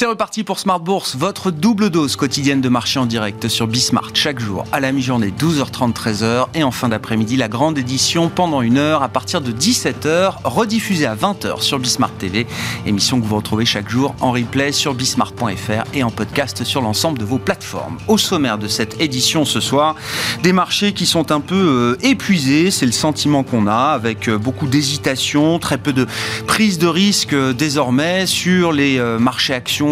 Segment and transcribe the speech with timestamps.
[0.00, 4.12] C'est reparti pour Smart Bourse, votre double dose quotidienne de marché en direct sur Bismart
[4.14, 8.62] chaque jour à la mi-journée 12h30 13h et en fin d'après-midi la grande édition pendant
[8.62, 12.46] une heure à partir de 17h rediffusée à 20h sur Bismart TV,
[12.86, 17.18] émission que vous retrouvez chaque jour en replay sur bismart.fr et en podcast sur l'ensemble
[17.18, 17.98] de vos plateformes.
[18.08, 19.96] Au sommaire de cette édition ce soir,
[20.42, 24.38] des marchés qui sont un peu euh, épuisés, c'est le sentiment qu'on a avec euh,
[24.38, 26.06] beaucoup d'hésitation, très peu de
[26.46, 29.89] prise de risque euh, désormais sur les marchés actions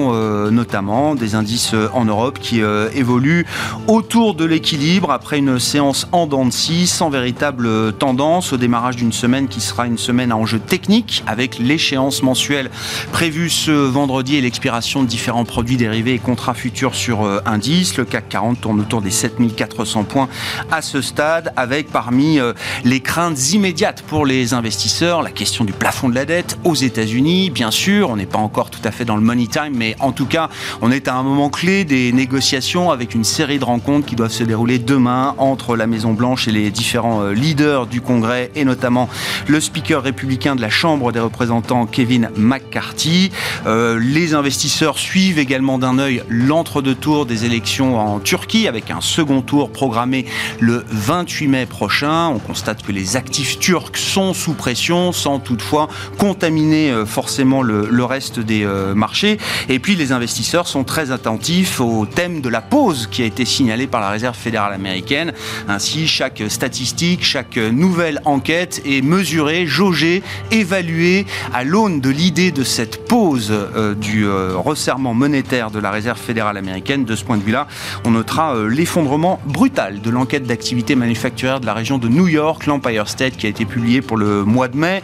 [0.51, 2.61] notamment, des indices en Europe qui
[2.95, 3.47] évoluent
[3.87, 8.97] autour de l'équilibre après une séance en dents de scie sans véritable tendance au démarrage
[8.97, 12.71] d'une semaine qui sera une semaine à enjeu technique avec l'échéance mensuelle
[13.13, 17.97] prévue ce vendredi et l'expiration de différents produits dérivés et contrats futurs sur indice.
[17.97, 20.29] Le CAC 40 tourne autour des 7400 points
[20.71, 22.39] à ce stade avec parmi
[22.85, 27.51] les craintes immédiates pour les investisseurs, la question du plafond de la dette aux États-Unis,
[27.51, 30.13] bien sûr, on n'est pas encore tout à fait dans le money time, mais en
[30.13, 30.49] tout cas,
[30.83, 34.33] on est à un moment clé des négociations avec une série de rencontres qui doivent
[34.33, 38.65] se dérouler demain entre la Maison Blanche et les différents euh, leaders du Congrès et
[38.65, 39.09] notamment
[39.47, 43.31] le speaker républicain de la Chambre des représentants Kevin McCarthy.
[43.67, 49.01] Euh, les investisseurs suivent également d'un œil l'entre-deux tours des élections en Turquie avec un
[49.01, 50.27] second tour programmé
[50.61, 52.29] le 28 mai prochain.
[52.29, 58.05] On constate que les actifs turcs sont sous pression sans toutefois contaminer euh, forcément le,
[58.09, 59.39] reste des marchés.
[59.79, 63.87] Puis les investisseurs sont très attentifs au thème de la pause qui a été signalé
[63.87, 65.33] par la Réserve fédérale américaine.
[65.69, 72.65] Ainsi, chaque statistique, chaque nouvelle enquête est mesurée, jaugée, évaluée à l'aune de l'idée de
[72.65, 77.05] cette pause euh, du resserrement monétaire de la Réserve fédérale américaine.
[77.05, 77.67] De ce point de vue-là,
[78.05, 83.09] on notera l'effondrement brutal de l'enquête d'activité manufacturière de la région de New York, l'Empire
[83.09, 85.03] State, qui a été publié pour le mois de mai.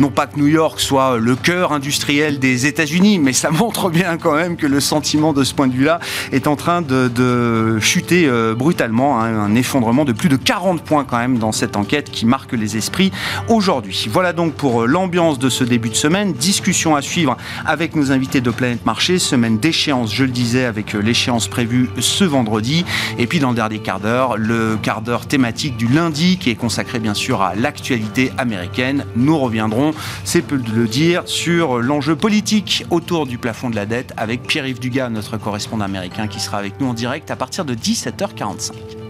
[0.00, 4.03] Non pas que New York soit le cœur industriel des États-Unis, mais ça montre bien
[4.20, 6.00] quand même que le sentiment de ce point de vue-là
[6.32, 9.20] est en train de, chuter euh, brutalement.
[9.20, 9.38] Hein.
[9.38, 12.76] un effondrement de plus de 40 points quand même dans cette enquête qui marque les
[12.76, 13.12] esprits
[13.48, 14.06] aujourd'hui.
[14.10, 16.32] Voilà donc pour euh, l'ambiance de ce début de semaine.
[16.32, 19.18] Discussion à suivre avec nos invités de Planète Marché.
[19.18, 22.84] Semaine d'échéance, je le disais, avec euh, l'échéance prévue ce vendredi.
[23.18, 26.54] Et puis dans le dernier quart d'heure, le quart d'heure thématique du lundi qui est
[26.54, 29.04] consacré bien sûr à l'actualité américaine.
[29.16, 29.92] Nous reviendrons,
[30.24, 34.42] c'est peu de le dire, sur l'enjeu politique autour du plafond de la dette avec
[34.42, 39.03] Pierre-Yves Dugas, notre correspondant américain, qui sera avec nous en direct à partir de 17h45.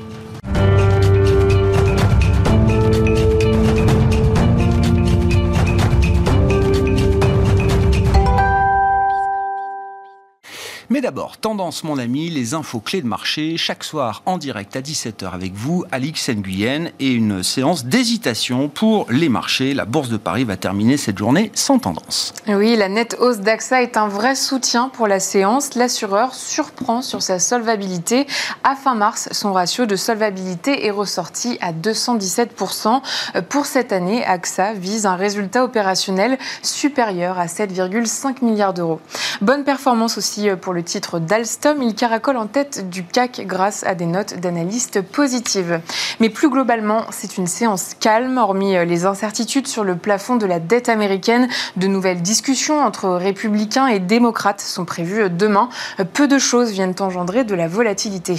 [10.95, 14.81] Mais d'abord, tendance mon ami, les infos clés de marché, chaque soir en direct à
[14.81, 19.75] 17h avec vous, Alix Nguyen, et une séance d'hésitation pour les marchés.
[19.75, 22.33] La Bourse de Paris va terminer cette journée sans tendance.
[22.47, 25.75] Oui, la nette hausse d'AXA est un vrai soutien pour la séance.
[25.75, 28.29] L'assureur surprend sur sa solvabilité.
[28.63, 33.03] À fin mars, son ratio de solvabilité est ressorti à 217%.
[33.49, 39.01] Pour cette année, AXA vise un résultat opérationnel supérieur à 7,5 milliards d'euros.
[39.41, 43.95] Bonne performance aussi pour le titre d'Alstom, il caracole en tête du CAC grâce à
[43.95, 45.81] des notes d'analystes positives.
[46.21, 50.47] Mais plus globalement, c'est une séance calme, hormis euh, les incertitudes sur le plafond de
[50.47, 51.49] la dette américaine.
[51.77, 55.69] De nouvelles discussions entre républicains et démocrates sont prévues euh, demain.
[55.99, 58.37] Euh, peu de choses viennent engendrer de la volatilité.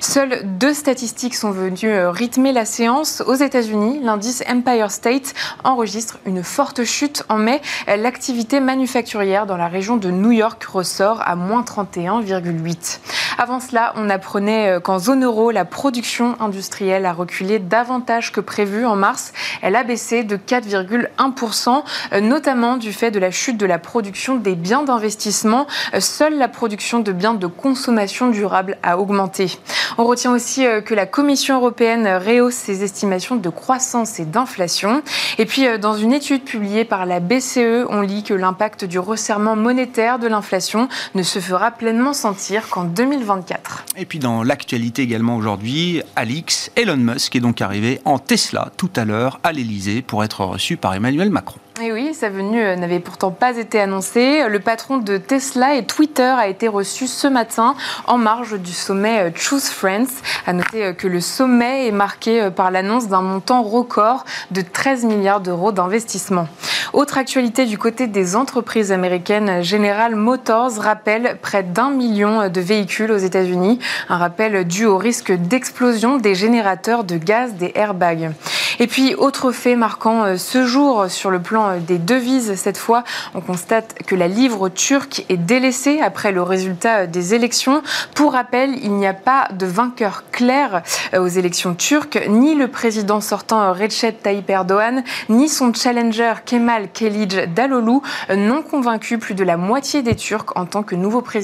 [0.00, 3.22] Seules deux statistiques sont venues rythmer la séance.
[3.26, 5.34] Aux États-Unis, l'indice Empire State
[5.64, 7.62] enregistre une forte chute en mai.
[7.86, 13.00] L'activité manufacturière dans la région de New York ressort à moins 30 31,8.
[13.36, 18.40] Avant cela, on apprenait euh, qu'en zone euro, la production industrielle a reculé davantage que
[18.40, 19.32] prévu en mars.
[19.60, 24.36] Elle a baissé de 4,1%, euh, notamment du fait de la chute de la production
[24.36, 25.66] des biens d'investissement.
[25.94, 29.58] Euh, seule la production de biens de consommation durable a augmenté.
[29.98, 35.02] On retient aussi que la Commission européenne rehausse ses estimations de croissance et d'inflation.
[35.38, 39.54] Et puis, dans une étude publiée par la BCE, on lit que l'impact du resserrement
[39.54, 43.86] monétaire de l'inflation ne se fera pleinement sentir qu'en 2024.
[43.96, 48.90] Et puis dans l'actualité également aujourd'hui, Alix, Elon Musk est donc arrivé en Tesla tout
[48.96, 51.60] à l'heure à l'Elysée pour être reçu par Emmanuel Macron.
[51.82, 54.48] Et oui, sa venue euh, n'avait pourtant pas été annoncée.
[54.48, 57.74] Le patron de Tesla et Twitter a été reçu ce matin
[58.06, 60.22] en marge du sommet euh, Choose Friends.
[60.46, 65.04] À noter euh, que le sommet est marqué par l'annonce d'un montant record de 13
[65.04, 66.46] milliards d'euros d'investissement.
[66.92, 73.10] Autre actualité du côté des entreprises américaines, General Motors rappelle près d'un million de véhicules
[73.10, 73.78] aux États-Unis.
[74.08, 78.32] Un rappel dû au risque d'explosion des générateurs de gaz des airbags.
[78.80, 83.40] Et puis, autre fait marquant ce jour sur le plan des devises, cette fois, on
[83.40, 87.82] constate que la livre turque est délaissée après le résultat des élections.
[88.14, 90.82] Pour rappel, il n'y a pas de vainqueur clair
[91.16, 97.48] aux élections turques, ni le président sortant Recep Tayyip Erdogan, ni son challenger Kemal Kelij
[97.54, 98.00] Dalolu
[98.34, 101.43] n'ont convaincu plus de la moitié des Turcs en tant que nouveau président.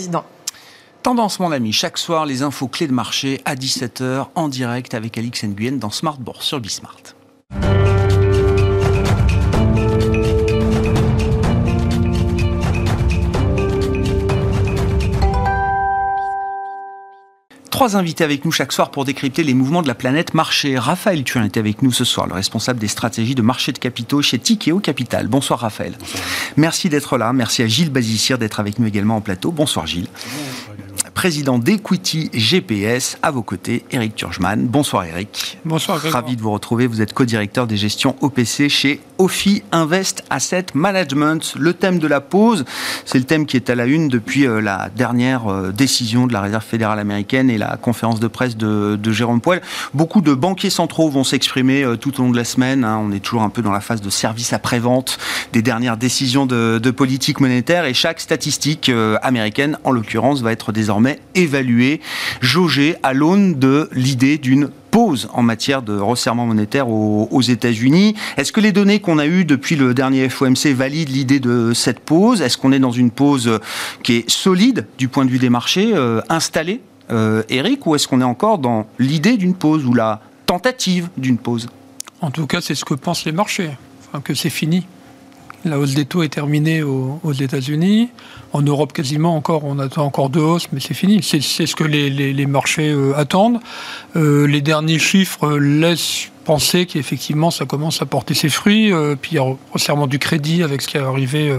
[1.02, 5.16] Tendance, mon ami, chaque soir, les infos clés de marché à 17h en direct avec
[5.16, 7.19] Alix Nguyen dans Smart sur Bismart.
[17.80, 20.76] Trois invités avec nous chaque soir pour décrypter les mouvements de la planète marché.
[20.76, 24.20] Raphaël tu es avec nous ce soir, le responsable des stratégies de marché de capitaux
[24.20, 25.28] chez Tikeo Capital.
[25.28, 25.94] Bonsoir Raphaël.
[26.58, 27.32] Merci d'être là.
[27.32, 29.50] Merci à Gilles Bazissir d'être avec nous également en plateau.
[29.50, 30.08] Bonsoir Gilles
[31.20, 33.18] président d'Equity GPS.
[33.20, 34.66] À vos côtés, Eric Turgeman.
[34.66, 35.58] Bonsoir Eric.
[35.66, 36.86] Bonsoir Ravi de vous retrouver.
[36.86, 41.56] Vous êtes co-directeur des gestions OPC chez OFI Invest Asset Management.
[41.58, 42.64] Le thème de la pause,
[43.04, 46.32] c'est le thème qui est à la une depuis euh, la dernière euh, décision de
[46.32, 49.60] la Réserve fédérale américaine et la conférence de presse de, Jérôme Poel.
[49.92, 52.82] Beaucoup de banquiers centraux vont s'exprimer euh, tout au long de la semaine.
[52.82, 52.98] Hein.
[52.98, 55.18] On est toujours un peu dans la phase de service après-vente
[55.52, 58.90] des dernières décisions de, de, politique monétaire et chaque statistique
[59.22, 62.00] américaine, en l'occurrence, va être désormais évaluer,
[62.40, 68.14] jauger à l'aune de l'idée d'une pause en matière de resserrement monétaire aux, États-Unis.
[68.36, 72.00] Est-ce que les données qu'on a eues depuis le dernier FOMC valident l'idée de cette
[72.00, 72.42] pause?
[72.42, 73.60] Est-ce qu'on est dans une pause
[74.02, 76.80] qui est solide du point de vue des marchés, euh, installée,
[77.10, 81.38] euh, Eric, ou est-ce qu'on est encore dans l'idée d'une pause ou la tentative d'une
[81.38, 81.68] pause?
[82.20, 83.70] En tout cas, c'est ce que pensent les marchés,
[84.24, 84.86] que c'est fini.
[85.66, 88.08] La hausse des taux est terminée aux, États-Unis.
[88.52, 91.22] En Europe, quasiment encore, on attend encore deux hausses, mais c'est fini.
[91.22, 93.60] C'est ce que les, marchés euh, attendent.
[94.16, 98.90] Euh, les derniers chiffres laissent penser qu'effectivement, ça commence à porter ses fruits.
[98.90, 101.54] Euh, puis il y a resserrement du crédit avec ce qui est arrivé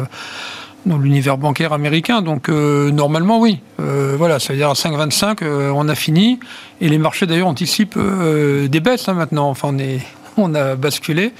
[0.87, 2.23] dans l'univers bancaire américain.
[2.23, 3.59] Donc normalement, oui.
[3.77, 6.39] voilà, ça veut dire à 5,25, on a fini.
[6.81, 9.51] Et les marchés d'ailleurs anticipent des baisses hein, maintenant.
[9.51, 9.99] Enfin, on est
[10.37, 11.33] on a basculé.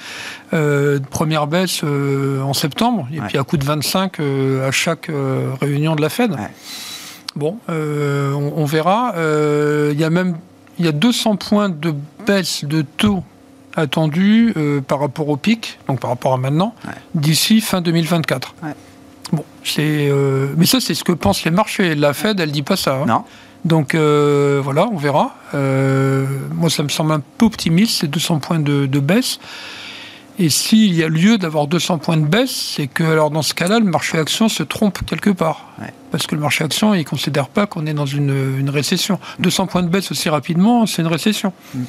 [0.54, 5.10] Euh, première baisse euh, en septembre, et puis à coup de 25 euh, à chaque
[5.62, 6.36] réunion de la Fed.
[7.36, 9.14] Bon, on, verra.
[9.18, 10.38] Il y a même
[10.80, 11.94] il y a 200 points de
[12.26, 13.24] baisse de taux
[13.76, 14.54] attendus
[14.88, 16.76] par rapport au pic, donc par rapport à maintenant,
[17.16, 18.56] d'ici fin 2024.
[19.32, 20.12] Bon, c'est,
[20.58, 21.96] mais ça, c'est ce que pensent les marchés.
[21.96, 22.96] La Fed, elle dit pas ça.
[22.96, 23.06] Hein.
[23.06, 23.24] Non.
[23.66, 25.36] Donc euh, voilà, on verra.
[25.54, 29.40] Euh, moi, ça me semble un peu optimiste, ces 200 points de, baisse.
[30.40, 33.54] Et s'il y a lieu d'avoir 200 points de baisse, c'est que alors dans ce
[33.54, 35.68] cas-là, le marché action se trompe quelque part.
[36.10, 39.19] Parce que le marché action, il ne considère pas qu'on est dans une, récession.
[39.40, 41.54] 200 points de baisse aussi rapidement, c'est une récession.
[41.75, 41.84] Mm.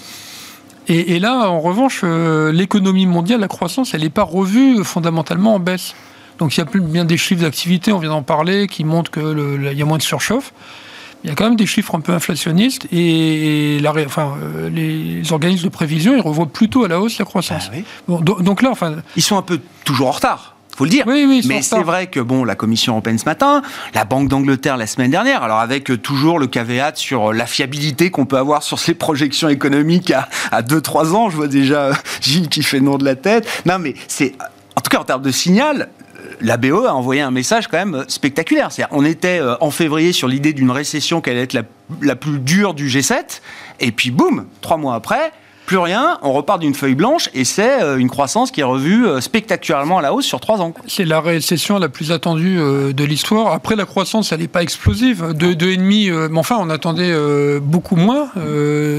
[0.88, 5.60] Et, là, en revanche, euh, l'économie mondiale, la croissance, elle n'est pas revue fondamentalement en
[5.60, 5.94] baisse.
[6.38, 9.72] Donc il y a bien des chiffres d'activité, on vient d'en parler, qui montrent qu'il
[9.72, 10.52] y a moins de surchauffe
[11.24, 15.32] il y a quand même des chiffres un peu inflationnistes et la, enfin, euh, les
[15.32, 17.70] organismes de prévision, ils revoient plutôt à la hausse la croissance.
[17.72, 21.04] Ah donc là, enfin, ils sont un peu toujours en retard faut le dire.
[21.06, 23.62] Oui, oui, Mais c'est vrai que bon, la Commission européenne ce matin,
[23.94, 27.46] la Banque d'Angleterre la semaine dernière, alors avec euh, toujours le caveat sur euh, la
[27.46, 30.12] fiabilité qu'on peut avoir sur ces projections économiques
[30.50, 31.90] à 2-3 ans, je vois déjà
[32.20, 33.46] Gilles qui fait nom de la tête.
[33.66, 34.34] Non, mais c'est
[34.76, 35.90] en tout cas en termes de signal,
[36.42, 38.68] la BE a envoyé un message quand même spectaculaire.
[38.90, 41.62] on était euh, en février sur l'idée d'une récession qui allait être la,
[42.00, 43.40] la, plus dure du G7,
[43.80, 45.32] et puis boum, trois mois après,
[45.66, 49.06] plus rien, on repart d'une feuille blanche et c'est euh, une croissance qui est revue
[49.06, 50.74] euh, spectaculairement à la hausse sur trois ans.
[50.86, 53.52] C'est la récession la plus attendue euh, de l'histoire.
[53.52, 55.32] Après, la croissance, elle n'est pas explosive.
[55.32, 57.12] De 2,5, mais enfin, on attendait
[57.60, 58.28] beaucoup moins.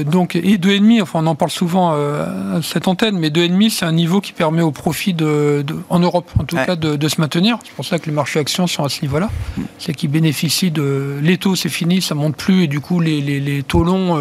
[0.06, 3.92] donc, et 2,5, enfin, on en parle souvent à cette antenne, mais 2,5, c'est un
[3.92, 7.58] niveau qui permet au profit de, en Europe, en tout cas, de, se maintenir.
[7.64, 9.30] C'est pour ça que les marchés actions sont à ce niveau-là.
[9.78, 11.18] C'est qu'ils bénéficient de.
[11.22, 14.18] Les taux, c'est fini, ça monte plus, et du coup, les, les taux longs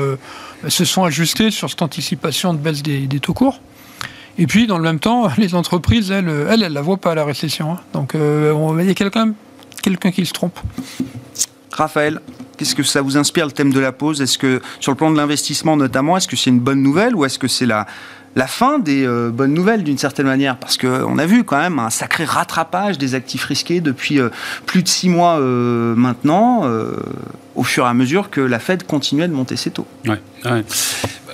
[0.67, 3.59] se sont ajustés sur cette anticipation de baisse des, taux courts.
[4.37, 7.25] Et puis, dans le même temps, les entreprises, elles, elles, elles la voient pas la
[7.25, 7.73] récession.
[7.73, 7.79] Hein.
[7.93, 9.33] Donc, euh, il y a quelqu'un
[9.83, 10.57] quelqu'un qui se trompe.
[11.71, 12.21] Raphaël,
[12.57, 14.21] qu'est-ce que ça vous inspire le thème de la pause?
[14.21, 17.25] Est-ce que, sur le plan de l'investissement notamment, est-ce que c'est une bonne nouvelle ou
[17.25, 17.85] est-ce que c'est la,
[18.35, 20.57] la fin des euh, bonnes nouvelles d'une certaine manière?
[20.57, 24.29] Parce qu'on a vu quand même un sacré rattrapage des actifs risqués depuis euh,
[24.65, 26.63] plus de six mois maintenant,
[27.55, 29.87] au fur et à mesure que la Fed continuait de monter ses taux.
[30.07, 30.63] Ouais, ouais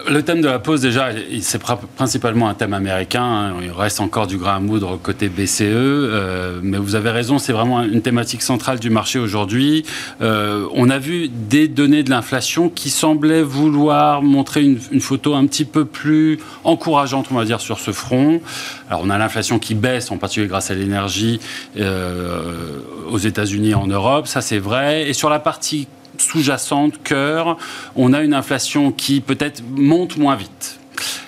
[0.09, 1.09] le thème de la pause, déjà,
[1.41, 1.61] c'est
[1.95, 3.23] principalement un thème américain.
[3.23, 3.53] Hein.
[3.61, 5.61] Il reste encore du grain à moudre côté BCE.
[5.61, 9.85] Euh, mais vous avez raison, c'est vraiment une thématique centrale du marché aujourd'hui.
[10.21, 15.45] Euh, on a vu des données de l'inflation qui semblaient vouloir montrer une, photo un
[15.45, 18.41] petit peu plus encourageante, on va dire, sur ce front.
[18.89, 21.39] Alors, on a l'inflation qui baisse, en particulier grâce à l'énergie
[21.77, 24.27] euh, aux États-Unis et en Europe.
[24.27, 25.09] Ça, c'est vrai.
[25.09, 25.87] Et sur la partie
[26.29, 27.57] sous-jacente, cœur,
[27.95, 30.79] on a une inflation qui peut-être monte moins vite.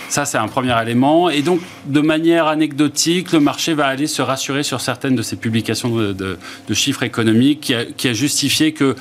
[0.10, 1.30] Ça, c'est un premier élément.
[1.30, 5.38] Et donc, de manière anecdotique, le marché va aller se rassurer sur certaines de ces
[5.38, 6.38] publications de,
[6.74, 8.96] chiffres économiques qui a, justifié que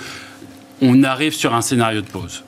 [0.80, 2.44] on arrive sur un scénario de pause.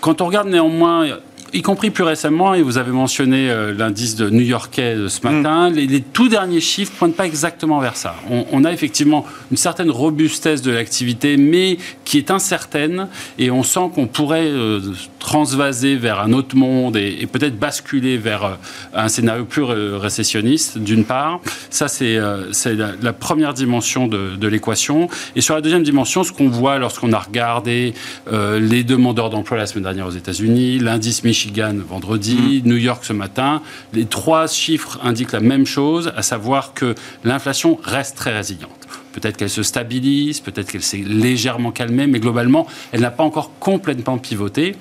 [0.00, 1.06] Quand on regarde néanmoins
[1.54, 5.70] y compris plus récemment, et vous avez mentionné euh, l'indice de new-yorkais de ce matin,
[5.70, 5.74] mm.
[5.74, 8.16] les, tout derniers chiffres ne pointent pas exactement vers ça.
[8.28, 13.08] On, a effectivement une certaine robustesse de l'activité, mais qui est incertaine,
[13.38, 14.80] et on sent qu'on pourrait euh,
[15.20, 18.54] transvaser vers un autre monde et, peut-être basculer vers euh,
[18.94, 21.40] un scénario plus récessionniste, d'une part.
[21.70, 25.08] Ça, c'est la, première dimension de, l'équation.
[25.36, 27.94] Et sur la deuxième dimension, ce qu'on voit lorsqu'on a regardé
[28.30, 32.68] les demandeurs d'emploi la semaine dernière aux États-Unis, l'indice Michigan, Michigan vendredi, mm.
[32.68, 33.60] New York ce matin.
[33.92, 38.70] Les trois chiffres indiquent la même chose, à savoir que l'inflation reste très résiliente.
[39.12, 43.52] Peut-être qu'elle se stabilise, peut-être qu'elle s'est légèrement calmée, mais globalement, elle n'a pas encore
[43.60, 44.74] complètement pivoté.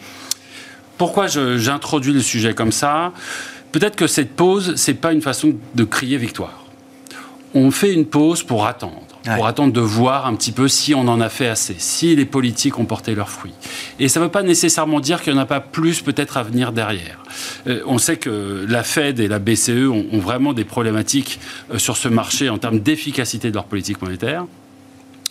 [0.97, 3.11] Pourquoi j'introduis le sujet comme ça?
[3.73, 6.65] Peut-être que cette pause, c'est pas une façon de crier victoire.
[7.53, 11.07] On fait une pause pour attendre pour attendre de voir un petit peu si on
[11.07, 13.53] en a fait assez, si les politiques ont porté leurs fruits.
[13.99, 16.43] Et ça ne veut pas nécessairement dire qu'il n'y en a pas plus peut-être à
[16.43, 17.19] venir derrière.
[17.67, 21.39] Euh, on sait que la Fed et la BCE ont, ont vraiment des problématiques
[21.73, 24.45] euh, sur ce marché en termes d'efficacité de leur politique monétaire.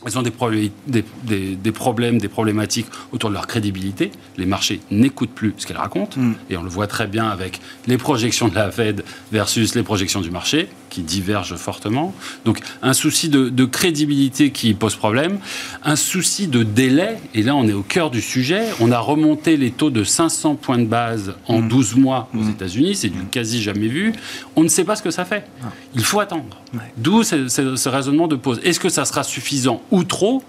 [0.05, 4.11] Elles ont des, problèmes, des, problématiques autour de leur crédibilité.
[4.37, 6.21] Les marchés n'écoutent plus ce qu'elles racontent.
[6.21, 6.35] Mm.
[6.51, 10.21] Et on le voit très bien avec les projections de la Fed versus les projections
[10.21, 12.15] du marché qui divergent fortement.
[12.45, 15.39] Donc un souci de, crédibilité qui pose problème,
[15.83, 19.57] un souci de délai, et là on est au cœur du sujet, on a remonté
[19.57, 22.01] les taux de 500 points de base en 12 mmh.
[22.01, 22.51] mois aux mmh.
[22.51, 24.13] États-Unis, c'est du quasi jamais vu,
[24.55, 25.47] on ne sait pas ce que ça fait.
[25.63, 25.69] Ah.
[25.95, 26.61] Il faut attendre.
[26.99, 28.61] D'où ce, raisonnement de pause.
[28.63, 30.43] Est-ce que ça sera suffisant ou trop?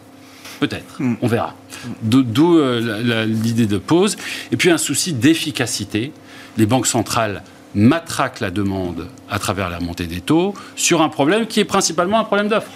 [0.59, 1.15] Peut-être, mmh.
[1.21, 1.55] on verra.
[2.01, 4.17] D'où euh, l'idée de pause.
[4.51, 6.11] Et puis un souci d'efficacité.
[6.57, 7.41] Les banques centrales
[7.75, 12.19] matraque la demande à travers la montée des taux sur un problème qui est principalement
[12.19, 12.69] un problème d'offre.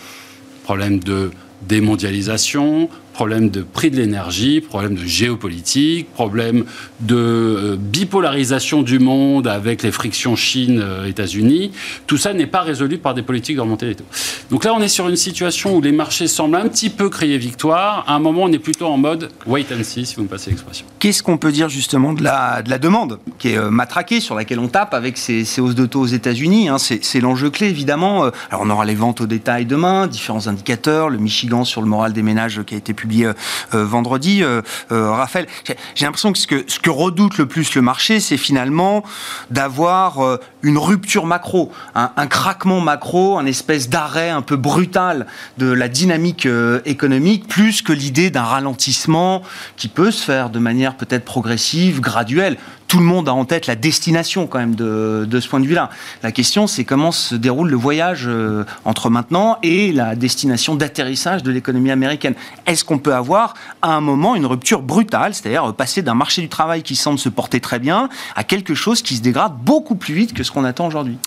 [0.64, 6.66] Problème de démondialisation, problème de prix de l'énergie, problème de géopolitique, problème
[7.00, 11.72] de euh, bipolarisation du monde avec les frictions Chine-États-Unis.
[12.06, 14.06] Tout ça n'est pas résolu par des politiques de remontée des taux.
[14.52, 17.40] Donc là, on est sur une situation où les marchés semblent un petit peu crier
[17.40, 18.04] victoire.
[18.06, 20.52] À un moment, on est plutôt en mode wait and see, si vous me passez
[20.52, 20.86] l'expression.
[21.00, 24.36] Qu'est-ce qu'on peut dire justement de la, de la demande qui est euh, matraquée, sur
[24.36, 26.78] laquelle on tape avec ces, hausses de taux aux États-Unis hein?
[26.78, 28.26] C'est l'enjeu clé, évidemment.
[28.26, 31.88] Euh, alors, on aura les ventes au détail demain, différents indicateurs, le Michigan sur le
[31.88, 33.34] moral des ménages qui a été publié euh,
[33.74, 34.44] euh, vendredi.
[34.44, 35.48] Euh, Raphaël,
[35.96, 39.04] j'ai l'impression que ce, que ce que redoute le plus le marché, c'est finalement
[39.52, 45.88] d'avoir une rupture macro, un, craquement macro, un espèce d'arrêt un peu brutal de la
[45.88, 46.48] dynamique
[46.86, 49.44] économique, plus que l'idée d'un ralentissement
[49.76, 53.68] qui peut se faire de manière peut-être progressive, graduelle tout le monde a en tête
[53.68, 55.90] la destination quand même de, de ce point de vue-là.
[56.24, 61.44] La question, c'est comment se déroule le voyage euh, entre maintenant et la destination d'atterrissage
[61.44, 62.36] de l'économie américaine.
[62.66, 66.50] Est-ce qu'on peut avoir à un moment une rupture brutale, c'est-à-dire passer d'un marché du
[66.50, 70.14] travail qui semble se porter très bien à quelque chose qui se dégrade beaucoup plus
[70.14, 71.18] vite que ce qu'on attend aujourd'hui?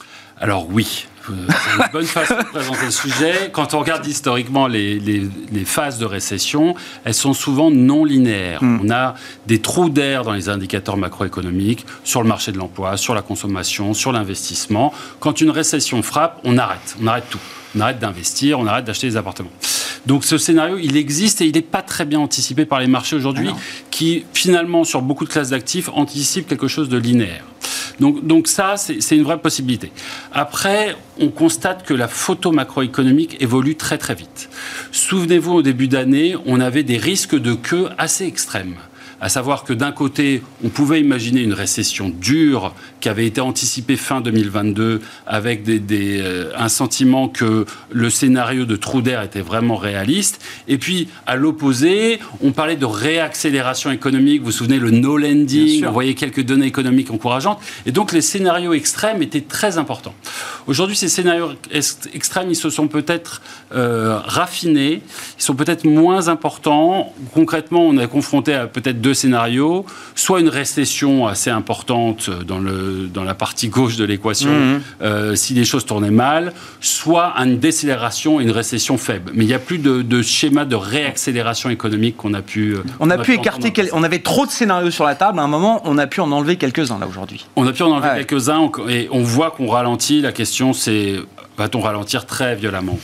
[0.40, 3.50] Alors oui, c'est une bonne façon de présenter le sujet.
[3.52, 6.74] Quand on regarde historiquement les, les, phases de récession,
[7.04, 8.62] elles sont souvent non linéaires.
[8.62, 8.80] Hmm.
[8.82, 9.14] On a
[9.46, 13.94] des trous d'air dans les indicateurs macroéconomiques, sur le marché de l'emploi, sur la consommation,
[13.94, 14.92] sur l'investissement.
[15.20, 17.38] Quand une récession frappe, on arrête, on arrête tout.
[17.76, 19.52] On arrête d'investir, on arrête d'acheter des appartements.
[20.06, 23.16] Donc ce scénario, il existe et il n'est pas très bien anticipé par les marchés
[23.16, 23.50] aujourd'hui,
[23.90, 27.44] qui finalement, sur beaucoup de classes d'actifs, anticipent quelque chose de linéaire.
[28.00, 29.92] Donc, donc ça, c'est une vraie possibilité.
[30.32, 34.48] Après, on constate que la photo macroéconomique évolue très très vite.
[34.90, 38.76] Souvenez-vous, au début d'année, on avait des risques de queue assez extrêmes
[39.20, 43.96] à savoir que d'un côté, on pouvait imaginer une récession dure qui avait été anticipée
[43.96, 49.76] fin 2022 avec des, euh, un sentiment que le scénario de trou d'air était vraiment
[49.76, 50.40] réaliste.
[50.68, 54.40] Et puis, à l'opposé, on parlait de réaccélération économique.
[54.40, 57.60] Vous vous souvenez, le no lending, on voyait quelques données économiques encourageantes.
[57.86, 60.14] Et donc, les scénarios extrêmes étaient très importants.
[60.66, 63.42] Aujourd'hui, ces scénarios extrêmes, ils se sont peut-être
[63.74, 65.02] euh, raffinés,
[65.38, 67.12] ils sont peut-être moins importants.
[67.34, 72.60] Concrètement, on est confronté à peut-être deux deux scénarios, soit une récession assez importante dans,
[72.60, 74.80] le, dans la partie gauche de l'équation, mmh.
[75.02, 79.32] euh, si les choses tournaient mal, soit une décélération et une récession faible.
[79.34, 82.74] Mais il n'y a plus de, schéma de réaccélération économique qu'on a pu...
[82.74, 85.48] Euh, on a, pu écarter, on avait trop de scénarios sur la table, à un
[85.48, 87.46] moment, on a pu en enlever quelques-uns là aujourd'hui.
[87.56, 90.20] On a pu en enlever quelques-uns et on voit qu'on ralentit.
[90.20, 91.16] La question c'est,
[91.58, 92.98] va-t-on ralentir très violemment?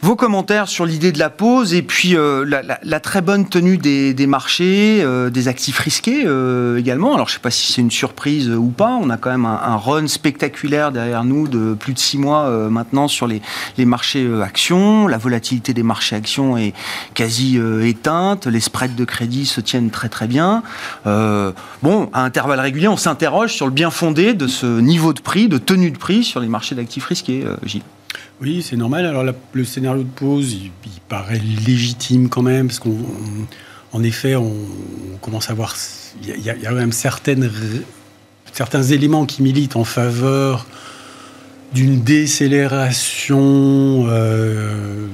[0.00, 4.26] Vos commentaires sur l'idée de la pause et puis euh, la, très bonne tenue des,
[4.26, 7.14] marchés, euh, des actifs risqués euh, également.
[7.14, 8.96] Alors je ne sais pas si c'est une surprise ou pas.
[9.00, 13.08] On a quand même un, run spectaculaire derrière nous de plus de six mois maintenant
[13.08, 13.42] sur les,
[13.78, 15.08] marchés actions.
[15.08, 16.74] La volatilité des marchés actions est
[17.14, 18.46] quasi éteinte.
[18.46, 20.62] Les spreads de crédit se tiennent très très bien.
[21.04, 25.48] bon, à intervalles réguliers, on s'interroge sur le bien fondé de ce niveau de prix,
[25.48, 27.82] de tenue de prix sur les marchés d'actifs risqués, Gilles.
[28.40, 29.04] Oui, c'est normal.
[29.04, 30.70] Alors le scénario de pause, il,
[31.08, 34.54] paraît légitime quand même, parce qu'en effet, on,
[35.22, 35.74] commence à voir,
[36.22, 37.50] il y, a, quand même certaines,
[38.52, 40.66] certains éléments qui militent en faveur
[41.72, 43.38] d'une décélération
[44.08, 45.06] euh,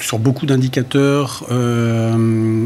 [0.00, 2.64] sur beaucoup d'indicateurs, euh,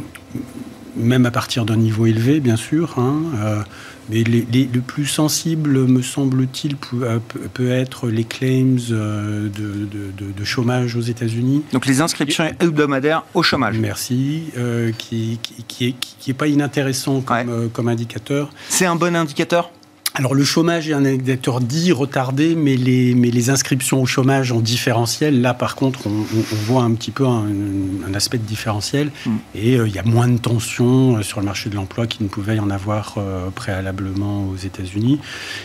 [0.96, 2.94] même à partir d'un niveau élevé, bien sûr.
[2.98, 3.62] Hein, euh,
[4.10, 7.20] mais le plus sensible, me semble-t-il, peut,
[7.52, 11.62] peut, être les claims euh, de, chômage aux États-Unis.
[11.72, 13.78] Donc les inscriptions hebdomadaires au chômage.
[13.78, 18.50] Merci, euh, qui, qui, est, qui, est, pas inintéressant comme, euh, comme indicateur.
[18.68, 19.70] C'est un bon indicateur?
[20.16, 24.52] Alors le chômage est un indicateur dit retardé, mais les, mais les inscriptions au chômage
[24.52, 26.24] en différentiel, là par contre, on,
[26.66, 29.36] voit un petit peu un, aspect de différentiel, mm.
[29.56, 32.22] et euh, il y a moins de tensions euh, sur le marché de l'emploi qu'il
[32.22, 35.18] ne pouvait y en avoir euh, préalablement aux États-Unis.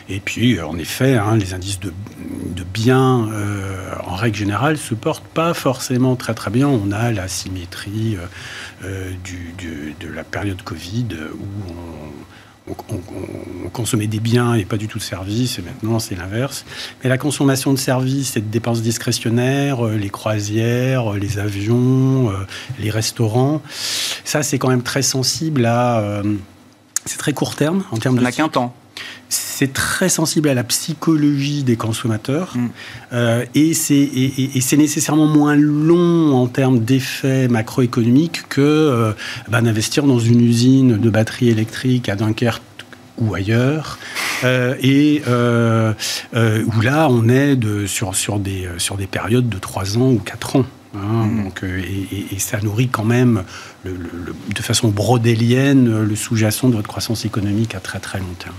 [0.10, 1.94] Et puis, en effet, hein, les indices de,
[2.56, 3.30] de biens,
[4.04, 6.68] en règle générale, se portent pas forcément très très bien.
[6.68, 8.18] On a la symétrie
[9.24, 9.54] du,
[10.00, 12.10] de la période Covid où on
[12.70, 16.66] on, consommait des biens et pas du tout de services, et maintenant c'est l'inverse.
[17.04, 22.32] Mais la consommation de services et de dépenses discrétionnaires, euh, les croisières, euh, les avions,
[22.32, 22.46] euh,
[22.80, 23.62] les restaurants,
[24.24, 26.24] ça c'est quand même très sensible à...
[27.06, 28.22] c'est très court terme en termes de...
[28.22, 28.74] n'a qu'un temps
[29.30, 33.44] c'est très sensible à la psychologie des consommateurs mm.
[33.54, 39.14] et c'est nécessairement moins long en termes d'effets macroéconomiques que
[39.50, 42.64] bah, d'investir dans une usine de batteries électriques à Dunkerque
[43.20, 44.00] ou ailleurs,
[44.44, 45.94] euh, et euh,
[46.36, 50.10] euh, où là on est de, sur, sur, des, sur des périodes de 3 ans
[50.12, 50.66] ou 4 ans.
[50.96, 51.44] Hein, mm.
[51.44, 53.44] donc, et, ça nourrit quand même
[53.86, 58.56] de façon brodélienne le sous-jacent de votre croissance économique à très très long terme.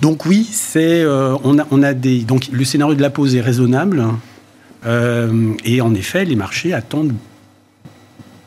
[0.00, 3.40] Donc oui, c'est on, a, on a des donc le scénario de la pause est
[3.40, 4.04] raisonnable
[5.64, 7.14] et en effet les marchés attendent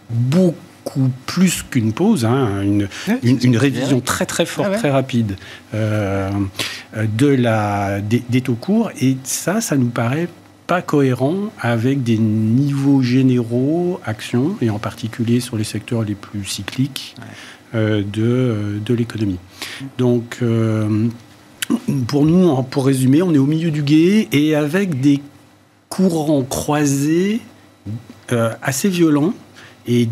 [0.09, 2.87] beaucoup plus qu'une pause, hein, une,
[3.23, 5.35] une, révision très très forte, très rapide
[5.73, 6.29] euh,
[6.95, 8.91] de la, des, taux courts.
[8.99, 10.27] Et ça, ça nous paraît
[10.69, 16.45] pas cohérent avec des niveaux généraux actions, et en particulier sur les secteurs les plus
[16.45, 17.15] cycliques
[17.73, 19.39] euh, de, de l'économie.
[19.97, 21.07] Donc, euh,
[22.05, 25.21] pour nous, pour résumer, on est au milieu du guet et avec des
[25.89, 27.41] courants croisés
[28.61, 29.33] assez violents
[29.87, 30.07] et,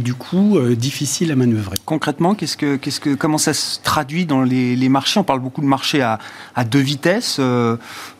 [0.00, 1.76] du coup euh, difficile à manœuvrer.
[1.84, 5.18] Concrètement, qu'est-ce que, qu'est-ce que, comment ça se traduit dans les, marchés?
[5.18, 6.18] On parle beaucoup de marchés à,
[6.54, 7.38] à deux vitesses.
[7.40, 7.76] Euh,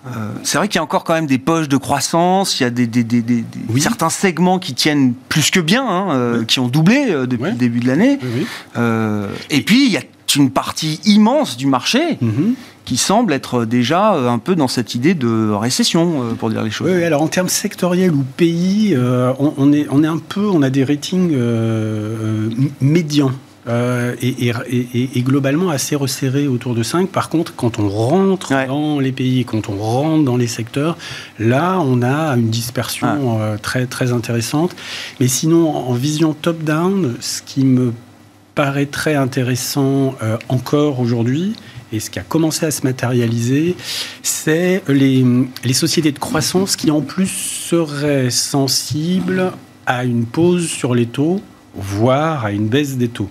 [0.07, 2.67] euh, c'est vrai qu'il y a encore quand même des poches de croissance, il y
[2.67, 2.89] a des,
[3.79, 7.87] certains segments qui tiennent plus que bien, hein, qui ont doublé depuis le début de
[7.87, 8.19] l'année.
[9.51, 10.03] et puis, il y a
[10.37, 12.55] une partie immense du marché mm-hmm
[12.91, 16.65] qui semble être déjà euh, un peu dans cette idée de récession, euh, pour dire
[16.65, 16.91] les choses.
[16.91, 20.61] Oui, alors en termes sectoriels ou pays, euh, on, est, on est un peu, on
[20.61, 21.33] a des ratings
[22.81, 23.31] médians.
[23.69, 27.09] et, globalement assez resserrés autour de 5.
[27.11, 30.99] Par contre, quand on rentre dans les pays, quand on rentre dans les secteurs,
[31.39, 34.75] là, on a une dispersion très, très intéressante.
[35.21, 37.93] Mais sinon, en vision top-down, ce qui me
[38.57, 40.17] paraît très intéressant
[40.49, 41.55] encore aujourd'hui,
[41.93, 43.77] et ce qui a commencé à se matérialiser,
[44.23, 45.25] c'est les,
[45.73, 49.53] sociétés de croissance qui en plus seraient sensibles
[49.87, 51.41] à une pause sur les taux,
[51.75, 53.31] voire à une baisse des taux.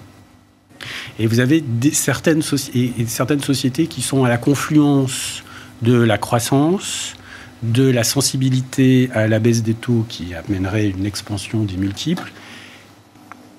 [1.19, 5.43] Et vous avez certaines, certaines sociétés qui sont à la confluence
[5.81, 7.15] de la croissance,
[7.63, 12.31] de la sensibilité à la baisse des taux qui amènerait une expansion des multiples,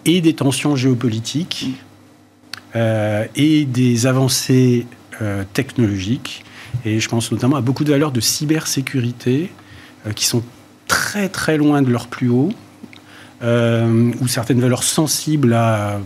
[0.07, 1.71] et des tensions géopolitiques
[2.77, 4.87] euh, et des avancées
[5.21, 6.45] euh, technologiques.
[6.85, 9.51] Et je pense notamment à beaucoup de valeurs de cybersécurité
[10.07, 10.45] euh, qui sont
[10.87, 12.53] très très loin de leur plus haut,
[13.43, 16.01] ou certaines valeurs sensibles à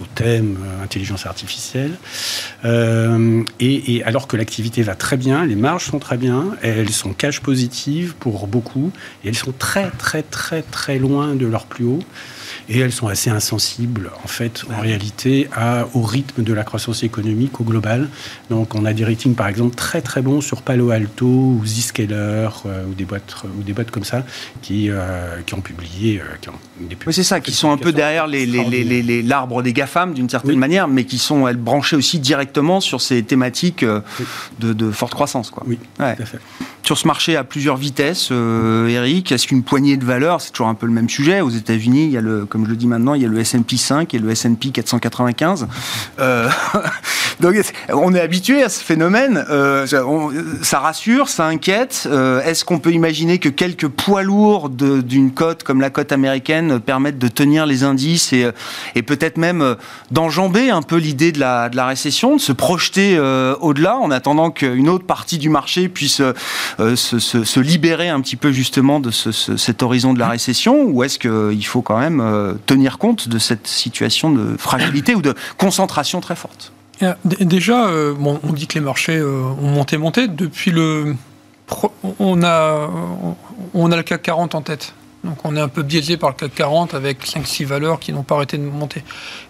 [0.00, 1.98] au thème intelligence artificielle.
[2.64, 7.40] Et, alors que l'activité va très bien, les marges sont très bien, elles sont cash
[7.40, 8.92] positives pour beaucoup,
[9.24, 12.02] et elles sont très très très très loin de leur plus haut
[12.68, 17.02] et elles sont assez insensibles en fait en réalité à, au rythme de la croissance
[17.02, 18.08] économique au global.
[18.50, 22.48] Donc on a des ratings par exemple très très bons sur Palo Alto ou Zscaler
[22.66, 24.24] euh, ou des boîtes ou des boîtes comme ça
[24.62, 27.76] qui, euh, qui ont publié euh, qui ont des oui, c'est ça qui sont un
[27.76, 31.96] peu derrière les, les, l'arbre des GAFAM d'une certaine manière mais qui sont elles branchées
[31.96, 35.62] aussi directement sur ces thématiques de, de, forte croissance quoi.
[35.66, 36.38] Oui, tout à fait
[36.88, 40.68] sur ce marché à plusieurs vitesses, euh, Eric Est-ce qu'une poignée de valeurs, c'est toujours
[40.68, 42.86] un peu le même sujet Aux États-Unis, il y a le, comme je le dis
[42.86, 45.68] maintenant, il y a le S&P 5 et le S&P 495.
[46.18, 46.48] Euh,
[47.40, 47.56] donc,
[47.90, 49.44] on est habitué à ce phénomène.
[49.50, 49.86] Euh,
[50.62, 52.08] ça rassure, ça inquiète.
[52.10, 56.80] Euh, est-ce qu'on peut imaginer que quelques poids lourds d'une cote comme la cote américaine
[56.80, 58.48] permettent de tenir les indices et,
[58.94, 59.76] et peut-être même
[60.10, 63.20] d'enjamber un peu l'idée de la, de la récession, de se projeter
[63.60, 66.22] au-delà en attendant qu'une autre partie du marché puisse
[66.80, 71.18] euh, se, libérer un petit peu justement de cet horizon de la récession ou est-ce
[71.18, 76.20] qu'il faut quand même euh, tenir compte de cette situation de fragilité ou de concentration
[76.20, 76.72] très forte?
[77.24, 80.28] Déjà, euh, on dit que les marchés ont monté, monté.
[80.28, 81.16] Depuis le.
[82.18, 82.88] On a,
[83.74, 84.94] on a le CAC 40 en tête.
[85.24, 88.22] Donc on est un peu biaisé par le CAC 40 avec 5-6 valeurs qui n'ont
[88.22, 89.02] pas arrêté de monter.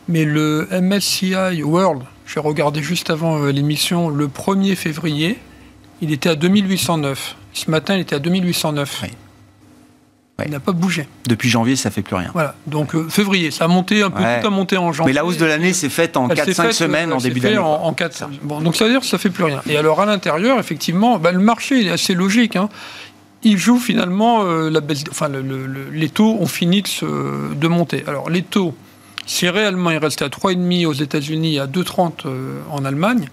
[0.08, 5.38] Mais le MSCI World, j'ai regardé juste avant l'émission, le 1er février,
[6.02, 7.37] il était à 2809.
[7.52, 9.04] Ce matin, il était à 2809.
[10.44, 11.08] Il n'a pas bougé.
[11.26, 12.30] Depuis janvier, ça fait plus rien.
[12.32, 12.54] Voilà.
[12.68, 15.12] Donc euh, février, ça a monté un peu, tout a monté en janvier.
[15.12, 17.58] Mais la hausse de l'année s'est faite en 4-5 semaines en début d'année.
[17.58, 19.61] En, en 4 Bon, donc ça veut dire que ça fait plus rien.
[19.68, 22.54] Et alors à l'intérieur, effectivement, bah, le marché il est assez logique.
[22.54, 22.68] Hein.
[23.42, 25.02] Il joue finalement euh, la baisse.
[25.11, 28.04] Enfin, les taux ont fini de, de monter.
[28.06, 28.76] Alors les taux,
[29.26, 33.28] si réellement il reste à 3,5 aux États-Unis, et à 2,30 euh, en Allemagne.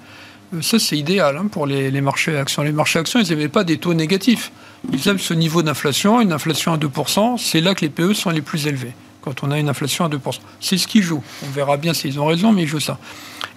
[0.56, 2.62] Euh, ça, c'est idéal hein, pour les, marchés actions.
[2.64, 4.52] Les marchés actions, ils n'aimaient pas des taux négatifs.
[4.92, 7.38] Ils aiment ce niveau d'inflation, une inflation à 2%.
[7.38, 10.10] C'est là que les PE sont les plus élevés, quand on a une inflation à
[10.10, 10.20] 2%.
[10.60, 11.24] C'est ce qu'ils jouent.
[11.46, 13.00] On verra bien s'ils ont raison, mais ils jouent ça.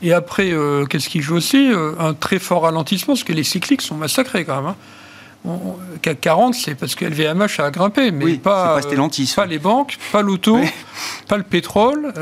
[0.03, 3.45] Et après, euh, qu'est-ce qu'ils jouent aussi euh, Un très fort ralentissement, parce que les
[3.45, 4.67] cycliques sont massacrés quand même.
[4.67, 4.77] Hein.
[6.03, 10.59] CAC 40, c'est parce que LVMH a grimpé, mais pas, pas, les banques, pas l'auto,
[11.29, 12.13] pas le pétrole.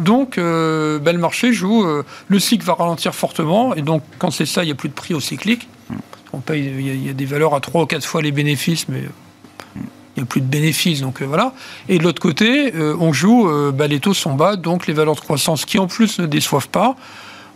[0.00, 1.84] Donc, euh, ben, le marché joue.
[1.84, 3.74] Euh, le cycle va ralentir fortement.
[3.74, 5.68] Et donc, quand c'est ça, il n'y a plus de prix au cyclique.
[6.32, 9.02] On paye, il y, a des valeurs à 3 ou 4 fois les bénéfices, mais
[9.76, 9.82] il
[10.18, 11.00] n'y a plus de bénéfices.
[11.00, 11.52] Donc, euh, voilà.
[11.88, 13.50] Et de l'autre côté, on joue.
[13.72, 14.56] Ben, les taux sont bas.
[14.56, 16.96] Donc, les valeurs de croissance qui, en plus, ne déçoivent pas,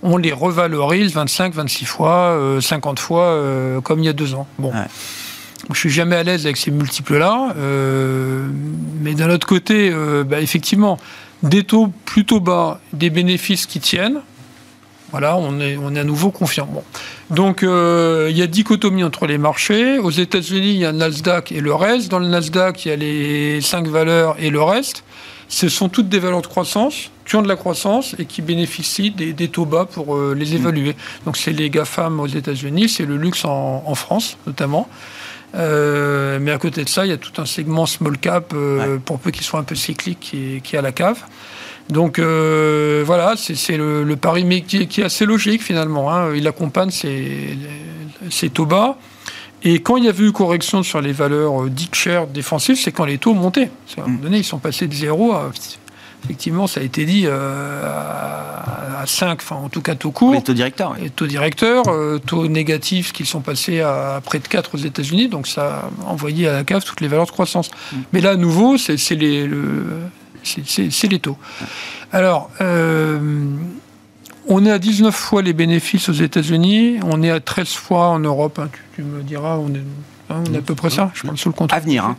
[0.03, 3.41] on les revalorise 25, 26 fois, 50 fois,
[3.83, 4.47] comme il y a deux ans.
[4.59, 4.73] Bon.
[5.73, 7.55] Je suis jamais à l'aise avec ces multiples-là,
[9.01, 9.91] mais d'un autre côté,
[10.27, 10.99] ben, effectivement,
[11.45, 14.21] des taux plutôt bas, des bénéfices qui tiennent.
[15.11, 16.69] Voilà, on est, on est à nouveau confiant.
[17.31, 19.99] Donc, euh, il y a dichotomie entre les marchés.
[20.01, 22.11] Aux États-Unis, il y a le Nasdaq et le reste.
[22.11, 25.05] Dans le Nasdaq, il y a les cinq valeurs et le reste.
[25.47, 29.13] Ce sont toutes des valeurs de croissance, qui ont de la croissance et qui bénéficient
[29.13, 30.97] des, taux bas pour euh, les évaluer.
[31.27, 34.89] Donc, c'est les GAFAM aux États-Unis, c'est le luxe en France, notamment.
[35.55, 38.99] Euh, mais à côté de ça, il y a tout un segment small cap, euh,
[38.99, 41.23] pour peu qu'il soit un peu cyclique, qui est, qui à la cave.
[41.91, 46.13] Donc euh, voilà, c'est le, pari, mais qui, est assez logique finalement.
[46.13, 46.35] Hein.
[46.35, 47.59] Il accompagne ses,
[48.53, 48.97] taux bas.
[49.63, 51.55] Et quand il y a eu correction sur les valeurs
[51.93, 53.71] chères défensives, c'est quand les taux montaient.
[53.97, 55.51] À un moment donné, ils sont passés de 0 à
[56.25, 60.35] effectivement, ça a été dit, euh, à 5, enfin en tout cas taux court.
[60.35, 60.97] Les taux directeurs.
[61.03, 65.29] Et taux directeurs, euh, taux négatifs qui sont passés à près de 4 aux États-Unis,
[65.29, 67.71] donc ça a envoyé à la cave toutes les valeurs de croissance.
[67.71, 67.97] Mm.
[68.13, 69.49] Mais là, à nouveau, c'est les,
[71.11, 71.37] les taux.
[72.13, 73.19] Alors, euh,
[74.49, 78.19] on est à 19 fois les bénéfices aux États-Unis, on est à 13 fois en
[78.19, 79.83] Europe, hein, tu, me diras, on est,
[80.31, 81.79] hein, on est à peu près ça, je pense, sous le contrôle.
[81.79, 82.05] À venir.
[82.05, 82.17] Hein.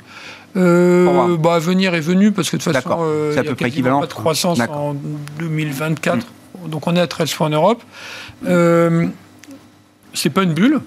[0.56, 3.48] Euh, bah, venir est venu parce que de toute façon, euh, il n'y
[3.88, 4.96] a pas de croissance en
[5.39, 6.18] 2024.
[6.18, 6.70] Hmm.
[6.70, 7.84] Donc on est à 13 fois en Europe.
[8.48, 9.08] Euh,
[10.13, 10.80] c'est pas une bulle,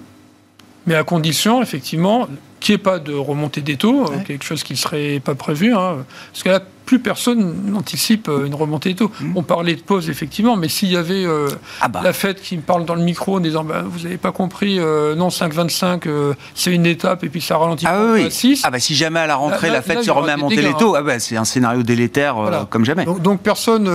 [0.87, 2.27] mais à condition, effectivement,
[2.59, 5.35] qu'il n'y ait pas de remontée des taux, euh, quelque chose qui ne serait pas
[5.35, 5.73] prévu.
[5.73, 6.05] Hein.
[6.31, 9.11] parce que là, plus personne n'anticipe euh, une remontée des taux.
[9.19, 9.33] Mmh.
[9.37, 11.47] On parlait de pause, effectivement, mais s'il y avait euh,
[11.81, 12.01] ah bah.
[12.03, 14.77] la Fed qui me parle dans le micro en disant bah, Vous n'avez pas compris,
[14.77, 18.25] non, 5,25, c'est une étape et puis ça ralentit ah, oui.
[18.25, 18.61] à 6.
[18.65, 20.95] Ah bah, si jamais à la rentrée, la Fed se remet à monter les taux,
[20.95, 23.05] ah bah, c'est un scénario délétère comme jamais.
[23.05, 23.85] Donc, personne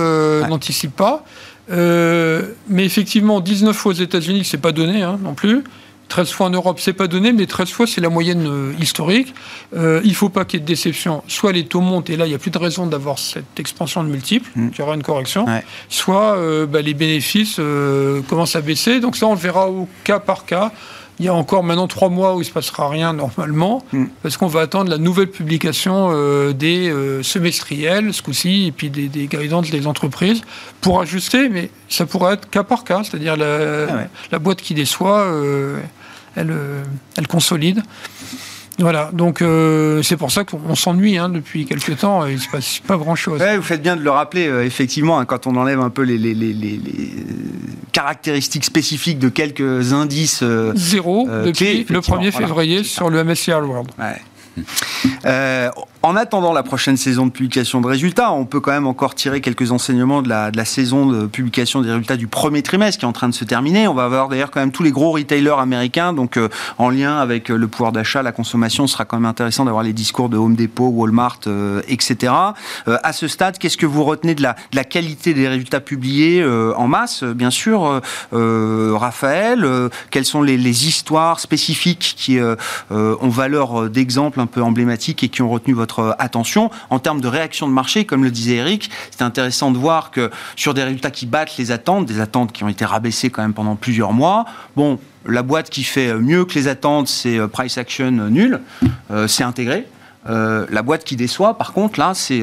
[0.47, 1.23] n'anticipe pas.
[1.69, 5.63] mais effectivement, 19 fois aux États-Unis, c'est pas donné hein, non plus.
[6.07, 9.33] 13 fois en Europe, c'est pas donné, mais 13 fois, c'est la moyenne euh, historique.
[9.75, 11.23] Euh, il faut pas qu'il y ait de déception.
[11.27, 14.03] Soit les taux montent, et là, il n'y a plus de raison d'avoir cette expansion
[14.03, 14.69] de multiples, mm.
[14.73, 15.45] il y aura une correction.
[15.89, 17.59] Soit euh, bah, les bénéfices
[18.29, 18.99] commencent à baisser.
[18.99, 20.71] Donc ça, on le verra au cas par cas.
[21.17, 24.05] Il y a encore maintenant trois mois où il ne se passera rien normalement, mm.
[24.21, 26.11] parce qu'on va attendre la nouvelle publication
[26.51, 30.41] des semestriels, ce coup-ci, et puis des, des guidances des entreprises,
[30.81, 34.73] pour ajuster, mais ça pourrait être cas par cas, c'est-à-dire la, ah la, boîte qui
[34.73, 35.79] déçoit euh,
[36.35, 37.81] elle consolide.
[38.77, 42.49] Voilà, donc euh, c'est pour ça qu'on s'ennuie hein, depuis quelques temps, il ne se
[42.49, 43.41] passe pas grand-chose.
[43.41, 46.17] vous faites bien de le rappeler, euh, effectivement, hein, quand on enlève un peu les,
[46.17, 46.79] les, les,
[47.93, 50.43] caractéristiques spécifiques de quelques indices.
[50.75, 53.91] Zéro depuis le 1er février sur le MSCI World.
[53.97, 54.21] Ouais.
[55.25, 55.69] Euh,
[56.05, 59.41] en attendant la prochaine saison de publication de résultats, on peut quand même encore tirer
[59.41, 63.11] quelques enseignements de la, saison de publication des résultats du premier trimestre qui est en
[63.11, 63.87] train de se terminer.
[63.87, 67.17] On va avoir d'ailleurs quand même tous les gros retailers américains, donc euh, en lien
[67.17, 70.37] avec euh, le pouvoir d'achat, la consommation, sera quand même intéressant d'avoir les discours de
[70.37, 71.39] Home Depot, Walmart,
[71.87, 72.33] etc.
[72.85, 76.45] à ce stade, qu'est-ce que vous retenez de la, qualité des résultats publiés
[76.77, 79.67] en masse Bien sûr, Raphaël,
[80.11, 85.41] quelles sont les, les, histoires spécifiques qui ont valeur d'exemple un peu emblématiques et qui
[85.41, 86.69] ont retenu votre attention.
[86.89, 90.31] En termes de réaction de marché, comme le disait Eric, c'est intéressant de voir que
[90.55, 93.53] sur des résultats qui battent les attentes, des attentes qui ont été rabaissées quand même
[93.53, 97.77] pendant plusieurs mois, bon, la boîte qui fait mieux que les attentes, c'est euh, price
[97.77, 98.61] action nul,
[99.11, 99.87] euh, c'est intégré.
[100.27, 102.41] Euh, la boîte qui déçoit, par contre, là, c'est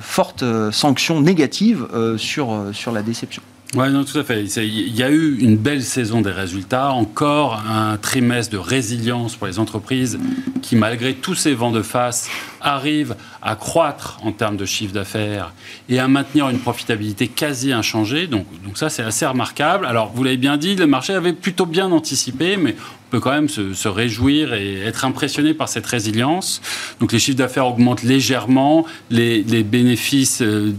[0.00, 3.42] forte sanction négative sur, sur la déception.
[3.74, 4.44] Oui, non, tout à fait.
[4.44, 9.46] Il y a eu une belle saison des résultats, encore un trimestre de résilience pour
[9.46, 10.18] les entreprises
[10.62, 12.30] qui, malgré tous ces vents de face,
[12.62, 15.52] arrivent à croître en termes de chiffre d'affaires
[15.90, 18.26] et à maintenir une profitabilité quasi inchangée.
[18.26, 19.84] Donc, ça, c'est assez remarquable.
[19.84, 23.32] Alors, vous l'avez bien dit, le marché avait plutôt bien anticipé, mais on peut quand
[23.32, 26.62] même se, réjouir et être impressionné par cette résilience.
[27.00, 30.72] Donc, les chiffres d'affaires augmentent légèrement, les, les bénéfices euh,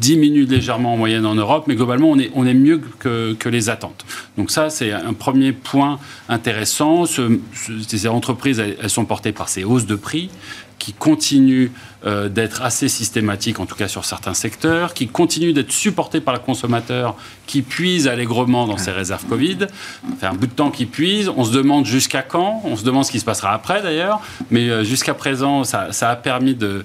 [0.00, 3.48] diminue légèrement en moyenne en Europe, mais globalement, on est, on est mieux que, que
[3.48, 4.04] les attentes.
[4.36, 7.04] Donc ça, c'est un premier point intéressant.
[7.06, 10.30] ces entreprises, elles, sont portées par ces hausses de prix
[10.78, 11.70] qui continuent
[12.04, 16.34] euh, d'être assez systématiques, en tout cas sur certains secteurs, qui continuent d'être supportés par
[16.34, 19.58] le consommateur, qui puise allègrement dans ses réserves Covid.
[19.60, 21.30] Ça fait un bout de temps qu'ils puise.
[21.36, 22.62] On se demande jusqu'à quand.
[22.64, 24.20] On se demande ce qui se passera après, d'ailleurs.
[24.50, 26.84] Mais euh, jusqu'à présent, ça, a permis de,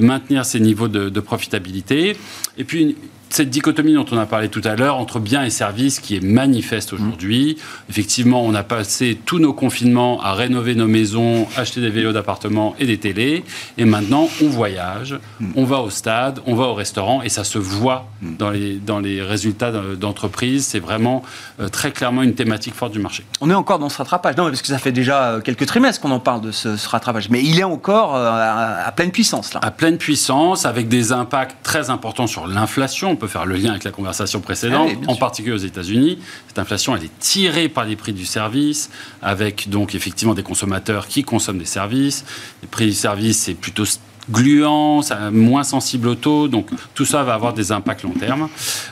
[0.00, 2.16] maintenir ces niveaux de profitabilité.
[2.58, 2.96] Et puis,
[3.28, 6.20] cette dichotomie dont on a parlé tout à l'heure entre biens et services qui est
[6.20, 7.58] manifeste aujourd'hui.
[7.90, 12.74] Effectivement, on a passé tous nos confinements à rénover nos maisons, acheter des vélos d'appartement
[12.78, 13.44] et des télés.
[13.78, 15.18] Et maintenant, on voyage,
[15.54, 19.00] on va au stade, on va au restaurant et ça se voit dans les, dans
[19.00, 20.66] les résultats d'entreprise.
[20.66, 21.22] C'est vraiment
[21.60, 23.24] euh, très clairement une thématique forte du marché.
[23.40, 24.36] On est encore dans ce rattrapage.
[24.36, 27.28] Non, parce que ça fait déjà euh, quelques trimestres qu'on en parle de ce, rattrapage.
[27.30, 29.60] Mais il est encore euh, à, à, pleine puissance là.
[29.62, 33.70] À pleine puissance, avec des impacts très importants sur l'inflation on peut faire le lien
[33.70, 36.18] avec la conversation précédente, ah en particulier aux États-Unis.
[36.48, 38.90] Cette inflation, elle est tirée par les prix du service,
[39.22, 42.24] avec donc effectivement des consommateurs qui consomment des services.
[42.62, 43.84] Les prix du service, c'est plutôt
[44.30, 45.00] gluant,
[45.32, 48.48] moins sensible au taux, donc tout ça va avoir des impacts long terme.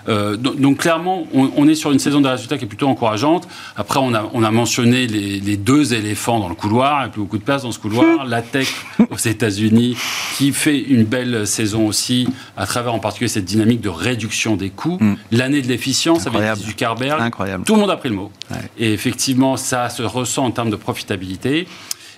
[0.09, 3.49] Euh, donc, clairement, on, est sur une saison de résultats qui est plutôt encourageante.
[3.77, 7.09] Après, on a, on a mentionné les, deux éléphants dans le couloir, il n'y a
[7.09, 8.25] plus beaucoup de place dans ce couloir.
[8.27, 8.69] La tech
[9.11, 9.97] aux États-Unis
[10.37, 14.71] qui fait une belle saison aussi, à travers en particulier cette dynamique de réduction des
[14.71, 14.99] coûts.
[15.01, 15.15] Mm.
[15.33, 17.65] L'année de l'efficience avec Zuckerberg, Incroyable.
[17.65, 18.31] tout le monde a pris le mot.
[18.79, 21.67] Et effectivement, ça se ressent en termes de profitabilité.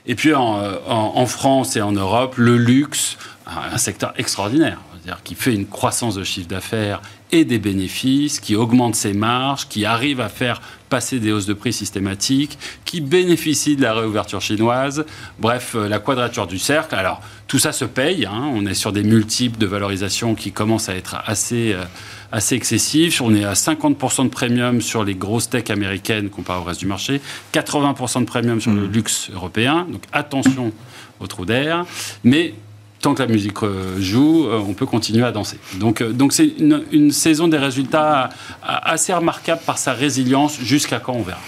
[0.07, 4.79] Et puis en, en, France et en Europe, le luxe, un secteur extraordinaire,
[5.25, 7.01] qui fait une croissance de chiffre d'affaires
[7.33, 11.55] et des bénéfices, qui augmente ses marges, qui arrive à faire passer des hausses de
[11.55, 15.05] prix systématiques, qui bénéficie de la réouverture chinoise.
[15.39, 16.95] Bref, euh, la quadrature du cercle.
[16.95, 18.27] Alors, tout ça se paye.
[18.27, 18.51] Hein.
[18.55, 21.85] On est sur des multiples de valorisation qui commencent à être assez, euh,
[22.31, 23.21] assez excessifs.
[23.21, 26.87] On est à 50% de premium sur les grosses tech américaines comparé au reste du
[26.87, 27.21] marché,
[27.53, 28.93] 80% de premium sur le mmh.
[28.93, 29.87] luxe européen.
[29.91, 30.73] Donc, attention
[31.19, 31.85] au trou d'air.
[32.23, 32.55] Mais
[33.01, 35.59] tant que la musique euh, joue, euh, on peut continuer à danser.
[35.79, 38.31] Donc, euh, donc c'est une, saison des résultats
[38.63, 40.59] assez remarquable par sa résilience.
[40.61, 41.39] Jusqu'à quand on verra.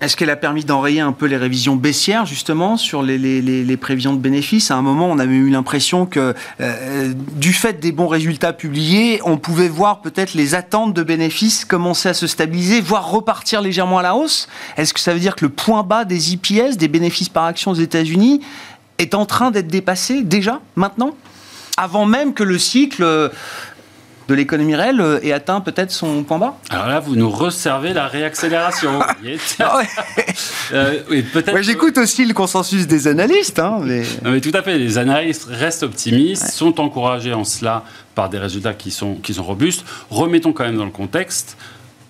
[0.00, 4.18] Est-ce qu'elle a permis d'enrayer un peu les révisions baissières, justement, sur les, prévisions de
[4.18, 4.70] bénéfices?
[4.70, 6.34] À un moment, on avait eu l'impression que,
[7.36, 12.10] du fait des bons résultats publiés, on pouvait voir peut-être les attentes de bénéfices commencer
[12.10, 14.48] à se stabiliser, voire repartir légèrement à la hausse?
[14.76, 17.70] Est-ce que ça veut dire que le point bas des IPS, des bénéfices par action
[17.70, 18.42] aux États-Unis,
[18.98, 21.16] est en train d'être dépassé déjà, maintenant
[21.76, 23.30] Avant même que le cycle
[24.28, 26.56] de l'économie réelle est atteint peut-être son point bas?
[26.70, 29.00] Alors là, vous nous resservez la réaccélération.
[29.60, 29.80] Ah
[31.60, 33.58] J'écoute aussi le consensus des analystes.
[33.58, 34.02] Hein, mais...
[34.22, 34.40] mais...
[34.40, 38.90] tout à fait, les analystes restent optimistes, sont encouragés en cela par des résultats qui
[38.90, 39.84] sont, qui sont robustes.
[40.10, 41.56] Remettons quand même dans le contexte,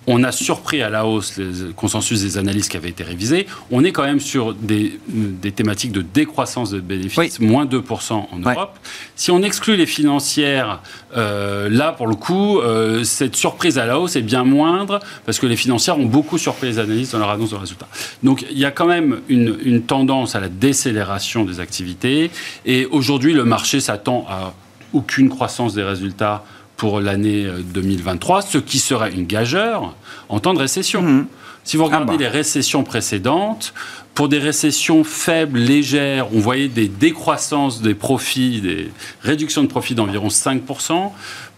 [0.07, 3.47] on a surpris à la hausse le consensus des analystes qui avaient été révisés.
[3.71, 8.29] On est quand même sur des, des thématiques de décroissance de bénéfices, moins 2% en
[8.38, 8.79] Europe.
[9.17, 10.81] Si on exclut les financières,
[11.17, 15.38] euh, là, pour le coup, euh, cette surprise à la hausse est bien moindre parce
[15.38, 17.88] que les financières ont beaucoup surpris les analystes dans leur annonce de résultats.
[18.23, 22.31] Donc, il y a quand même une, une tendance à la décélération des activités.
[22.67, 24.55] Et aujourd'hui, le marché s'attend à
[24.93, 26.45] aucune croissance des résultats
[26.77, 29.95] pour l'année 2023, euh, ce qui serait une gageure
[30.29, 31.03] en temps de récession.
[31.03, 31.27] Mmh.
[31.65, 32.23] Si vous regardez ah bah.
[32.25, 33.73] les récessions précédentes,
[34.15, 38.91] pour des récessions faibles, légères, on voyait des décroissances des profits, des
[39.23, 41.11] réductions de profits d'environ 5%.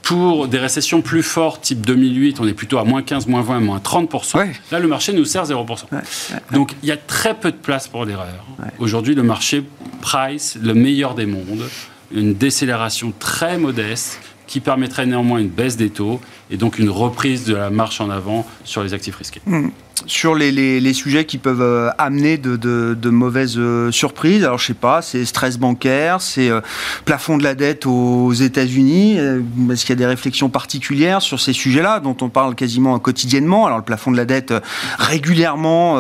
[0.03, 3.59] Pour des récessions plus fortes, type 2008, on est plutôt à moins 15, moins 20,
[3.59, 4.47] moins 30%.
[4.71, 5.87] Là, le marché nous sert 0%.
[6.53, 8.47] Donc, il y a très peu de place pour l'erreur.
[8.79, 9.65] Aujourd'hui, le marché
[10.01, 11.65] price le meilleur des mondes
[12.13, 17.45] une décélération très modeste qui permettrait néanmoins une baisse des taux et donc une reprise
[17.45, 19.41] de la marche en avant sur les actifs risqués.
[19.47, 19.69] Hmm
[20.07, 24.45] sur les, les, sujets qui peuvent euh, amener de, de, mauvaises euh, surprises.
[24.45, 26.61] Alors, je sais pas, c'est stress bancaire, c'est euh,
[27.05, 29.17] plafond de la dette aux États-Unis.
[29.71, 33.67] Est-ce qu'il y a des réflexions particulières sur ces sujets-là, dont on parle quasiment quotidiennement?
[33.67, 34.55] Alors, le plafond de la dette
[34.99, 35.97] régulièrement,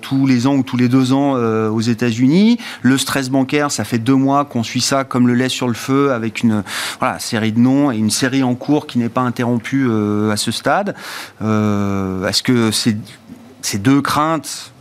[0.00, 2.58] tous les ans ou tous les deux ans aux États-Unis.
[2.82, 5.74] Le stress bancaire, ça fait deux mois qu'on suit ça comme le lait sur le
[5.74, 6.62] feu, avec une
[6.98, 9.88] voilà, série de noms et une série en cours qui n'est pas interrompue
[10.30, 10.94] à ce stade.
[11.40, 12.96] Est-ce que c'est
[13.62, 14.72] ces deux craintes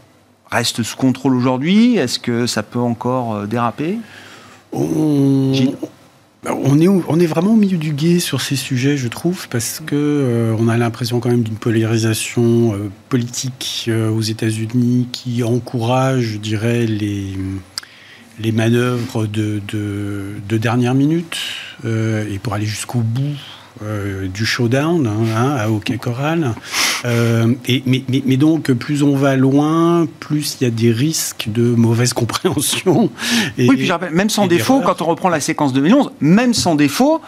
[0.51, 1.97] restent sous contrôle aujourd'hui?
[1.97, 3.97] Est-ce que ça peut encore euh, déraper?
[4.71, 5.53] On...
[5.53, 5.75] est,
[6.45, 10.55] on est vraiment au milieu du guet sur ces sujets, je trouve, parce que euh,
[10.59, 16.85] on a l'impression quand même d'une polarisation euh, politique aux États-Unis qui encourage, je dirais,
[16.85, 17.37] les,
[18.39, 21.37] les manœuvres de, de dernière minute
[21.85, 23.37] et pour aller jusqu'au bout
[23.81, 26.53] euh, du showdown hein, hein, à Hockey Coral.
[27.05, 31.45] Euh, et, mais, mais, donc, plus on va loin, plus il y a des risques
[31.47, 33.09] de mauvaise compréhension.
[33.57, 36.75] oui, puis je rappelle, même sans défaut, quand on reprend la séquence 2011, même sans
[36.75, 37.21] défaut,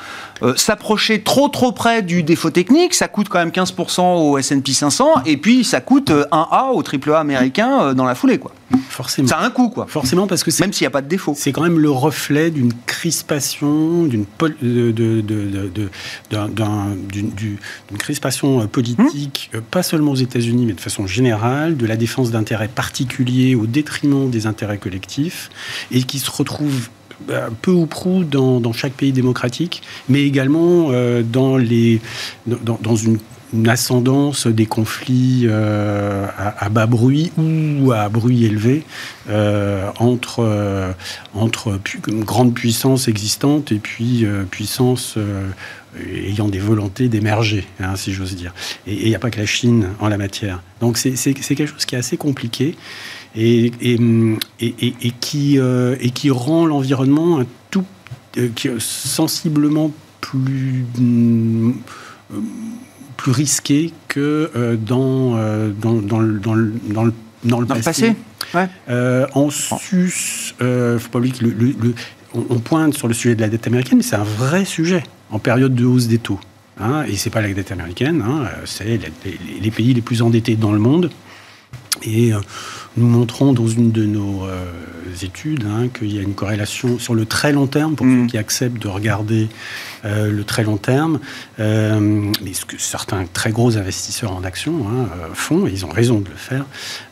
[0.43, 4.73] euh, s'approcher trop trop près du défaut technique, ça coûte quand même 15% au S&P
[4.73, 8.51] 500, et puis ça coûte 1A au triple A américain dans la foulée, quoi.
[8.89, 9.27] Forcément.
[9.27, 9.85] Ça a un coût, quoi.
[9.87, 11.33] Forcément, parce que même s'il n'y a pas de défaut.
[11.37, 14.25] C'est quand même le reflet d'une crispation, d'une
[14.61, 15.89] de, de, de,
[16.29, 19.59] d'une crispation euh, politique, hum.
[19.59, 23.65] euh, pas seulement aux États-Unis, mais de façon générale, de la défense d'intérêts particuliers au
[23.65, 25.49] détriment des intérêts collectifs,
[25.91, 26.89] et qui se retrouve
[27.27, 32.01] bah, peu ou prou dans, chaque pays démocratique, mais également euh, dans, les,
[32.47, 33.19] dans, dans une
[33.53, 38.83] une ascendance des conflits euh, à, bas bruit ou à bruit élevé
[39.29, 40.91] euh, entre, euh,
[41.33, 45.17] entre grandes puissances existantes et puis puissances
[46.25, 48.53] ayant des volontés d'émerger, hein, si j'ose dire.
[48.87, 50.61] Et il n'y a pas que la Chine en la matière.
[50.79, 52.75] Donc c'est quelque chose qui est assez compliqué
[53.35, 53.97] et, et,
[54.59, 57.85] et, qui, et qui rend l'environnement tout
[58.79, 60.85] sensiblement plus
[63.21, 67.67] plus risqué que euh, dans, euh, dans, dans, le, dans, le, dans, le, dans le
[67.67, 68.15] passé.
[68.55, 68.67] Ouais.
[68.89, 71.93] Euh, en sus, faut pas oublier que le, le,
[72.33, 75.37] on, pointe sur le sujet de la dette américaine, mais c'est un vrai sujet en
[75.37, 76.39] période de hausse des taux.
[76.79, 78.99] Hein, et c'est pas la dette américaine, hein, c'est les,
[79.61, 81.11] les, pays les plus endettés dans le monde.
[82.03, 82.31] Et
[82.97, 84.65] nous montrons dans une de nos euh,
[85.21, 88.23] études hein, qu'il y a une corrélation sur le très long terme, pour mm.
[88.23, 89.47] ceux qui acceptent de regarder
[90.03, 91.19] euh, le très long terme,
[91.59, 91.99] euh,
[92.43, 96.19] mais ce que certains très gros investisseurs en actions hein, font, et ils ont raison
[96.19, 96.65] de le faire.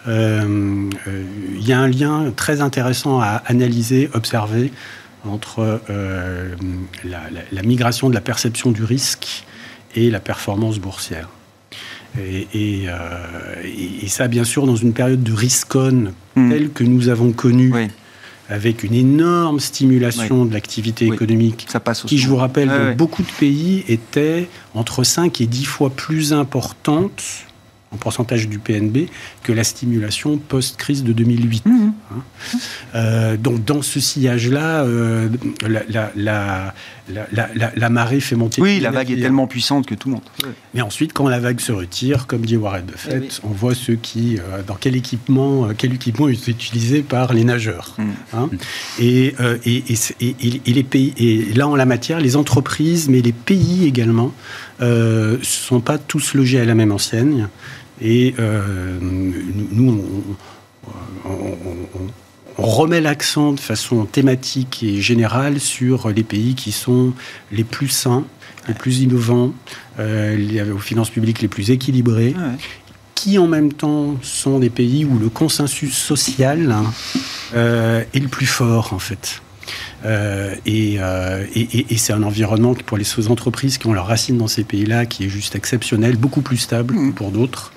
[0.07, 4.71] Il y a un lien très intéressant à analyser, observer
[5.25, 5.81] entre
[7.03, 9.45] la, la migration de la perception du risque
[9.95, 11.29] et la performance boursière.
[12.17, 12.89] Et, euh,
[13.63, 16.49] et, et, ça, bien sûr, dans une période de riscon hmm.
[16.49, 17.73] telle que nous avons connue,
[18.49, 23.21] avec une énorme stimulation de l'activité économique, ça passe qui, je vous rappelle, dans beaucoup
[23.21, 27.45] de pays était entre 5 et 10 fois plus importante
[27.91, 29.07] en pourcentage du PNB
[29.43, 31.65] que la stimulation post-crise de 2008.
[31.65, 31.71] Mmh.
[31.71, 32.23] Hein.
[32.95, 35.29] Euh, donc dans ce sillage-là, euh,
[35.67, 36.73] la, la, la,
[37.89, 38.61] marée fait monter.
[38.61, 40.29] Oui, la vague est tellement puissante que tout monte.
[40.73, 43.95] Mais ensuite, quand la vague se retire, comme dit Warren Buffett, eh on voit ceux
[43.95, 47.95] qui, euh, dans quel équipement, quel équipement est utilisé par les nageurs.
[47.97, 48.03] Mmh.
[48.33, 48.49] Hein.
[48.99, 49.35] Et,
[49.65, 49.83] et,
[50.21, 50.35] et,
[50.65, 54.33] et, les pays, et là en la matière, les entreprises, mais les pays également,
[54.79, 57.47] ne sont pas tous logés à la même enseigne.
[58.01, 60.03] Et euh, nous,
[61.25, 61.31] on,
[62.67, 67.13] remet l'accent de façon thématique et générale sur les pays qui sont
[67.51, 68.25] les plus sains,
[68.67, 69.53] les plus innovants,
[69.99, 72.35] euh, aux finances publiques les plus équilibrées,
[73.15, 76.75] qui en même temps sont des pays où le consensus social
[77.53, 79.41] euh, est le plus fort en fait.
[80.05, 84.63] Euh, euh, et, c'est un environnement pour les entreprises qui ont leurs racines dans ces
[84.63, 87.13] pays-là qui est juste exceptionnel, beaucoup plus stable mmh.
[87.13, 87.73] pour d'autres.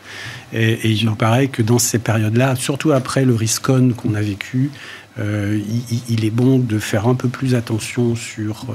[0.52, 4.70] Et, il me paraît que dans ces périodes-là, surtout après le riscon qu'on a vécu,
[5.18, 5.60] euh,
[6.08, 8.66] il, est bon de faire un peu plus attention sur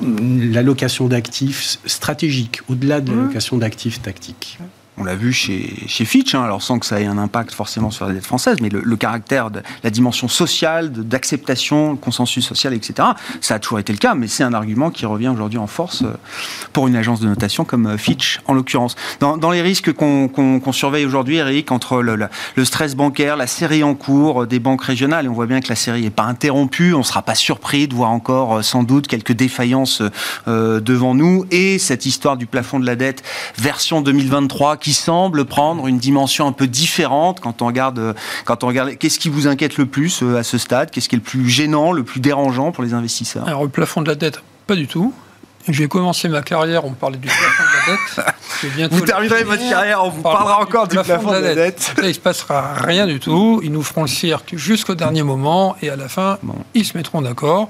[0.00, 3.16] l'allocation d'actifs stratégiques, au-delà de mmh.
[3.16, 4.58] l'allocation d'actifs tactiques.
[5.00, 7.92] On l'a vu chez, chez Fitch, hein, alors sans que ça ait un impact forcément
[7.92, 12.74] sur la dette française, mais le, caractère de la dimension sociale, d'acceptation, le consensus social,
[12.74, 15.68] etc., ça a toujours été le cas, mais c'est un argument qui revient aujourd'hui en
[15.68, 16.16] force euh,
[16.72, 18.96] pour une agence de notation comme euh, Fitch, en l'occurrence.
[19.20, 22.18] Dans, les risques qu'on surveille aujourd'hui, Eric, entre le,
[22.56, 25.60] le, stress bancaire, la série en cours euh, des banques régionales, et on voit bien
[25.60, 28.82] que la série n'est pas interrompue, on ne sera pas surpris de voir encore sans
[28.82, 30.02] doute quelques défaillances
[30.46, 33.22] devant nous, et cette histoire du plafond de la dette
[33.56, 38.14] version 2023 qui qui semble prendre une dimension un peu différente quand on regarde,
[38.46, 40.90] quand on regarde, qu'est-ce qui vous inquiète le plus euh, à ce stade?
[40.90, 43.46] Qu'est-ce qui est le plus gênant, le plus dérangeant pour les investisseurs?
[43.46, 45.12] Alors, le plafond de la dette, pas du tout.
[45.68, 48.92] J'ai commencé ma carrière, on parlait du plafond de la dette.
[48.92, 51.92] vous terminerez votre carrière, on vous parlera encore du plafond, de la, dette.
[51.98, 53.60] Là, il ne se passera rien du tout.
[53.62, 56.38] Ils nous feront le cirque jusqu'au dernier moment et à la fin,
[56.72, 57.68] ils se mettront d'accord.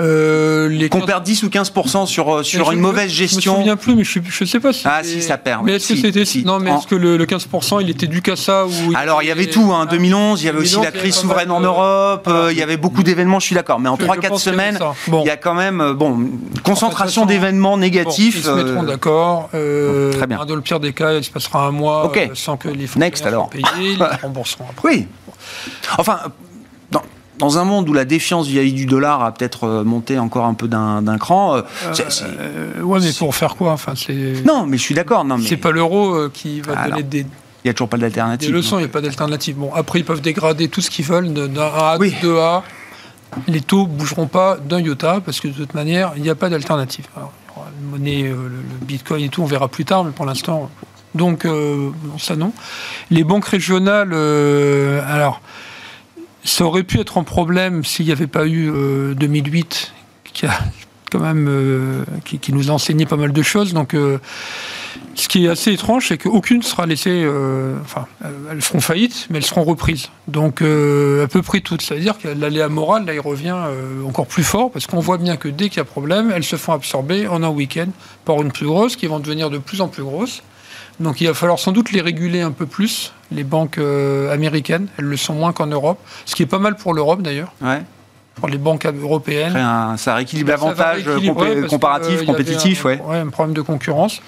[0.00, 3.52] Euh, les Qu'on perd 10 ou 15% sur, euh, sur une mauvaise gestion.
[3.52, 4.82] Je me souviens plus, mais je ne sais pas si.
[4.86, 5.62] Ah, si, ça perd.
[5.64, 6.24] Mais est-ce que c'était.
[6.44, 9.30] Non, mais est-ce que le, 15%, il était dû qu'à ça ou Alors, il y
[9.30, 9.72] avait tout.
[9.72, 9.86] Hein.
[9.86, 12.26] 2011, il y avait aussi la crise souveraine en Europe.
[12.28, 13.78] Euh, il y avait beaucoup d'événements, je suis d'accord.
[13.78, 14.78] Mais en 3-4 semaines,
[15.08, 16.28] il y a quand même bon,
[16.64, 18.36] concentration d'événements négatifs.
[18.38, 19.50] ils se mettront d'accord.
[19.50, 20.44] très bien.
[20.44, 23.48] Dans le pire des cas, il se passera un mois sans que les fonds soient
[23.50, 23.64] payés.
[23.80, 24.88] Ils rembourseront après.
[24.88, 25.06] Oui.
[25.98, 26.18] Enfin,
[27.38, 30.54] dans un monde où la défiance vis-à-vis du dollar a peut-être euh, monté encore un
[30.54, 31.56] peu d'un cran.
[31.56, 33.94] Euh, euh, ouais, mais pour faire quoi enfin,
[34.44, 35.24] Non, mais je suis d'accord.
[35.24, 35.46] Non, mais...
[35.46, 37.20] C'est pas l'euro qui va donner des.
[37.20, 38.50] Il n'y a toujours pas d'alternative.
[38.50, 39.56] Des leçons, il n'y a pas d'alternative.
[39.56, 42.62] Bon, après, ils peuvent dégrader tout ce qu'ils veulent, d'un A à 2A.
[43.48, 46.34] Les taux ne bougeront pas d'un iota, parce que de toute manière, il n'y a
[46.34, 47.06] pas d'alternative.
[47.16, 47.22] La
[47.90, 48.50] monnaie, le,
[48.82, 50.70] bitcoin et tout, on verra plus tard, mais pour l'instant.
[51.14, 51.48] Donc,
[52.18, 52.52] ça non.
[53.10, 54.12] Les banques régionales,
[55.08, 55.40] alors
[56.44, 58.70] ça aurait pu être un problème s'il n'y avait pas eu
[59.16, 60.58] 2008, euh, qui a
[61.10, 63.72] quand même euh, qui, nous a enseigné pas mal de choses.
[63.72, 64.18] Donc, euh,
[65.14, 67.26] ce qui est assez étrange, c'est qu'aucune sera laissée.
[67.82, 68.06] enfin,
[68.50, 70.10] elles feront faillite, mais elles seront reprises.
[70.28, 71.82] Donc, à peu près toutes.
[71.82, 73.56] C'est-à-dire que l'aléa morale, là, il revient
[74.06, 76.56] encore plus fort parce qu'on voit bien que dès qu'il y a problème, elles se
[76.56, 77.88] font absorber en un week-end
[78.24, 80.42] par une plus grosse, qui vont devenir de plus en plus grosses.
[81.00, 84.86] Donc il va falloir sans doute les réguler un peu plus, les banques euh, américaines.
[84.98, 87.52] Elles le sont moins qu'en Europe, ce qui est pas mal pour l'Europe d'ailleurs.
[87.60, 87.82] Ouais.
[88.36, 89.52] Pour les banques européennes.
[89.96, 91.04] ça rééquilibre l'avantage
[91.68, 92.84] comparatif, compétitif.
[92.84, 93.18] Un, ouais.
[93.18, 94.20] un problème de concurrence.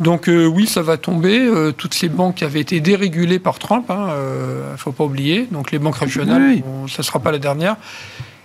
[0.00, 1.38] Donc euh, oui, ça va tomber.
[1.38, 4.08] Euh, toutes ces banques qui avaient été dérégulées par Trump, il hein,
[4.72, 5.46] ne faut pas oublier.
[5.52, 7.76] Donc les banques régionales, ça ne sera pas la dernière.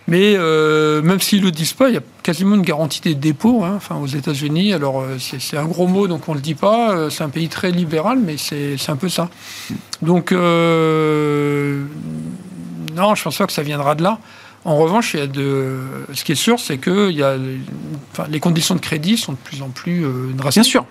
[0.07, 3.13] Mais euh, même s'ils ne le disent pas, il y a quasiment une garantie des
[3.13, 4.73] dépôts hein, enfin, aux États-Unis.
[4.73, 6.95] Alors, euh, c'est un gros mot, donc on ne le dit pas.
[6.95, 9.29] Euh, c'est un pays très libéral, mais c'est un peu ça.
[10.01, 11.83] Donc, non, je
[12.93, 14.19] ne pense pas que ça viendra de là.
[14.63, 17.11] En revanche, ce qui est sûr, c'est que
[18.29, 20.05] les conditions de crédit sont de plus en plus
[20.35, 20.63] drastiques.
[20.63, 20.85] Bien sûr.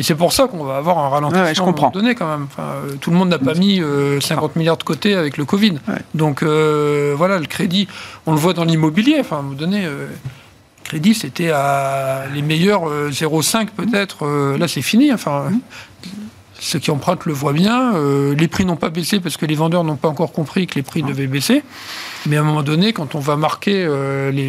[0.00, 2.46] Et c'est pour ça qu'on va avoir un ralentissement ouais, je donné quand même.
[2.58, 5.74] Euh, tout le monde n'a pas mis 50 euh, milliards de côté avec le Covid.
[6.14, 7.86] Donc euh, voilà, le crédit,
[8.24, 9.18] on le voit dans l'immobilier.
[9.20, 10.08] Enfin, à un moment donné, le
[10.84, 14.26] crédit, c'était à les meilleurs 0,5 peut-être.
[14.56, 15.12] là, c'est fini.
[15.12, 16.08] Enfin, mmh.
[16.58, 17.92] ceux qui empruntent le voient bien.
[18.34, 20.82] les prix n'ont pas baissé parce que les vendeurs n'ont pas encore compris que les
[20.82, 21.62] prix devaient baisser.
[22.24, 23.86] Mais à un moment donné, quand on va marquer
[24.32, 24.48] les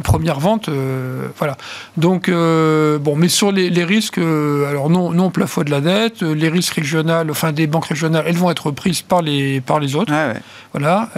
[0.00, 0.70] une première vente.
[0.70, 1.58] Euh, voilà.
[1.98, 6.48] Donc, euh, bon, mais sur les, risques, alors non, non plafond de la dette, les
[6.48, 10.12] risques régionaux, enfin des banques régionales, elles vont être prises par les, par les autres.
[10.72, 11.08] Voilà.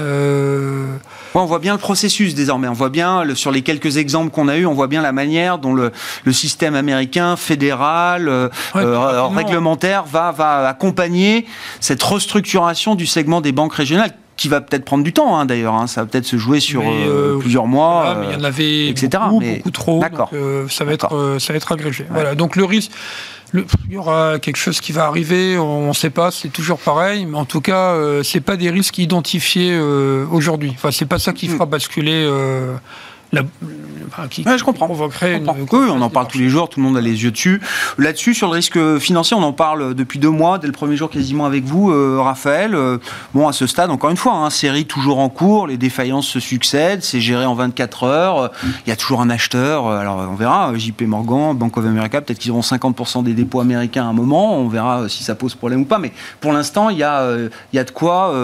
[1.35, 2.67] on voit bien le processus désormais.
[2.67, 5.59] On voit bien, sur les quelques exemples qu'on a eus, on voit bien la manière
[5.59, 5.93] dont le,
[6.25, 11.47] le système américain, fédéral, réglementaire, va, va accompagner
[11.81, 14.13] cette restructuration du segment des banques régionales
[14.43, 15.75] qui va peut-être prendre du temps hein, d'ailleurs.
[15.75, 15.87] Hein.
[15.87, 18.89] ça va peut-être se jouer sur euh, euh, plusieurs mois, mais il y en avait
[18.89, 19.23] etc.
[19.31, 20.01] Beaucoup, beaucoup trop.
[20.01, 20.31] D'accord.
[20.33, 22.07] Euh, ça va être ça va être agrégé.
[22.11, 22.35] Voilà.
[22.35, 22.91] Donc le risque.
[23.55, 27.25] il y aura quelque chose qui va arriver, on ne sait pas, c'est toujours pareil,
[27.25, 30.73] mais en tout cas, c'est pas des risques identifiés aujourd'hui.
[30.75, 31.53] Enfin, c'est pas ça qui hmm.
[31.53, 32.29] fera basculer
[34.31, 34.87] qui je comprends.
[34.87, 37.31] provoquerait Une, oui, on en parle tous les jours, tout le monde a les yeux
[37.31, 37.61] dessus.
[37.99, 41.11] Là-dessus, sur le risque financier, on en parle depuis deux mois, dès le premier jour
[41.11, 42.75] quasiment avec vous, euh, Raphaël.
[42.75, 42.99] Euh,
[43.35, 46.41] bon, à ce stade, encore une fois, hein, série toujours en cours, les défaillances se
[46.41, 48.51] succèdent, c'est géré en 24 heures,
[48.87, 52.21] il y a toujours un acheteur, euh, alors on verra, JP Morgan, Bank of America,
[52.21, 55.55] peut-être qu'ils auront 50% des dépôts américains à un moment, on verra si ça pose
[55.55, 57.37] problème ou pas, mais pour l'instant, il y, a,
[57.73, 58.35] il y a de quoi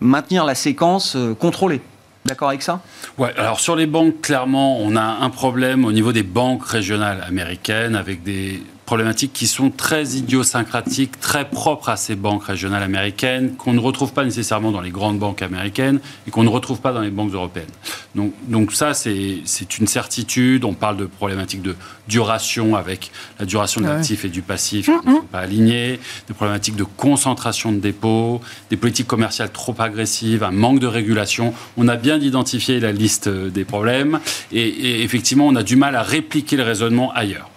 [0.00, 1.80] maintenir la séquence contrôlée.
[2.24, 2.80] D'accord avec ça?
[3.18, 7.22] Ouais, alors sur les banques, clairement, on a un problème au niveau des banques régionales
[7.26, 13.54] américaines avec des problématiques qui sont très idiosyncratiques, très propres à ces banques régionales américaines,
[13.56, 16.92] qu'on ne retrouve pas nécessairement dans les grandes banques américaines et qu'on ne retrouve pas
[16.92, 17.66] dans les banques européennes.
[18.14, 20.64] Donc, donc ça, c'est une certitude.
[20.64, 21.76] On parle de problématiques de
[22.08, 26.34] duration avec la duration de l'actif et du passif qui ne sont pas alignés, des
[26.34, 31.54] problématiques de concentration de dépôts, des politiques commerciales trop agressives, un manque de régulation.
[31.76, 34.20] On a bien identifié la liste des problèmes
[34.52, 37.48] et, et effectivement, on a du mal à répliquer le raisonnement ailleurs.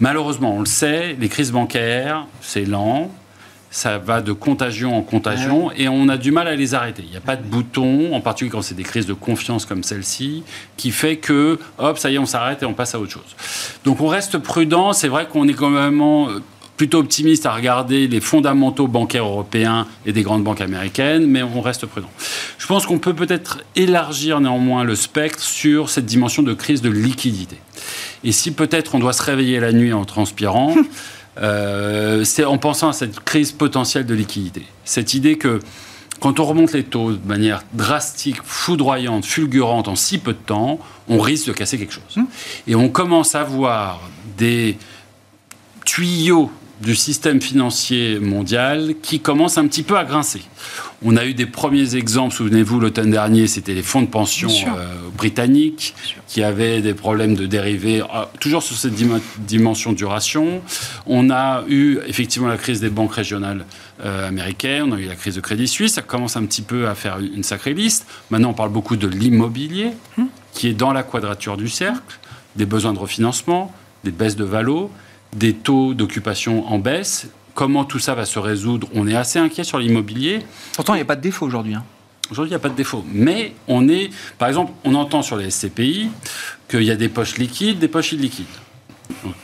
[0.00, 3.10] Malheureusement, on le sait, les crises bancaires, c'est lent,
[3.72, 7.02] ça va de contagion en contagion et on a du mal à les arrêter.
[7.04, 9.82] Il n'y a pas de bouton, en particulier quand c'est des crises de confiance comme
[9.82, 10.44] celle-ci,
[10.76, 13.36] qui fait que, hop, ça y est, on s'arrête et on passe à autre chose.
[13.84, 14.92] Donc on reste prudent.
[14.92, 16.02] C'est vrai qu'on est quand même
[16.82, 21.60] plutôt optimiste à regarder les fondamentaux bancaires européens et des grandes banques américaines, mais on
[21.60, 22.10] reste prudent.
[22.58, 26.90] Je pense qu'on peut peut-être élargir néanmoins le spectre sur cette dimension de crise de
[26.90, 27.58] liquidité.
[28.24, 30.74] Et si peut-être on doit se réveiller la nuit en transpirant,
[31.40, 34.64] euh, c'est en pensant à cette crise potentielle de liquidité.
[34.84, 35.60] Cette idée que
[36.18, 40.80] quand on remonte les taux de manière drastique, foudroyante, fulgurante en si peu de temps,
[41.06, 42.16] on risque de casser quelque chose.
[42.16, 42.26] Hum.
[42.66, 44.00] Et on commence à voir
[44.36, 44.76] des
[45.84, 46.50] tuyaux
[46.82, 50.42] du système financier mondial qui commence un petit peu à grincer.
[51.04, 54.94] On a eu des premiers exemples, souvenez-vous, l'automne dernier, c'était les fonds de pension euh,
[55.16, 55.94] britanniques
[56.26, 58.94] qui avaient des problèmes de dérivés, euh, toujours sur cette
[59.38, 60.60] dimension duration.
[61.06, 63.64] On a eu effectivement la crise des banques régionales
[64.04, 66.88] euh, américaines, on a eu la crise de Crédit Suisse, ça commence un petit peu
[66.88, 68.06] à faire une sacrée liste.
[68.30, 70.28] Maintenant, on parle beaucoup de l'immobilier, hum.
[70.52, 72.18] qui est dans la quadrature du cercle,
[72.56, 73.72] des besoins de refinancement,
[74.02, 74.90] des baisses de valo
[75.36, 77.28] des taux d'occupation en baisse.
[77.54, 78.88] Comment tout ça va se résoudre?
[78.94, 80.40] On est assez inquiet sur l'immobilier.
[80.74, 81.74] Pourtant, il n'y a pas de défaut aujourd'hui.
[81.74, 81.84] Hein.
[82.30, 83.04] Aujourd'hui, il n'y a pas de défaut.
[83.12, 86.08] Mais on est, par exemple, on entend sur les SCPI
[86.68, 88.46] qu'il y a des poches liquides, des poches illiquides.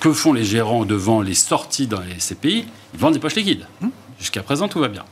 [0.01, 2.65] que font les gérants devant les sorties dans les SCPI
[2.95, 3.67] Ils vendent des poches liquides.
[3.83, 3.91] Hum.
[4.19, 5.05] Jusqu'à présent, tout va bien.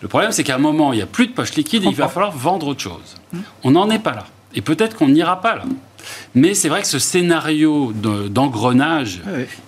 [0.00, 1.94] Le problème, c'est qu'à un moment, il n'y a plus de poches liquides et il
[1.94, 3.16] va falloir vendre autre chose.
[3.34, 3.42] Hum.
[3.64, 4.26] On n'en est pas là.
[4.54, 5.64] Et peut-être qu'on n'ira pas là.
[6.34, 9.20] Mais c'est vrai que ce scénario d'engrenage,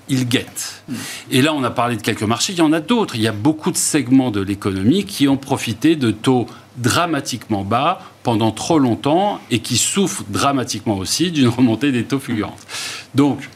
[0.08, 0.82] il guette.
[0.88, 0.94] Mm.
[1.30, 3.16] Et là, on a parlé de quelques marchés, il y en a d'autres.
[3.16, 8.00] Il y a beaucoup de segments de l'économie qui ont profité de taux dramatiquement bas
[8.22, 12.66] pendant trop longtemps et qui souffrent dramatiquement aussi d'une remontée des taux fulgurantes.
[13.14, 13.48] Donc,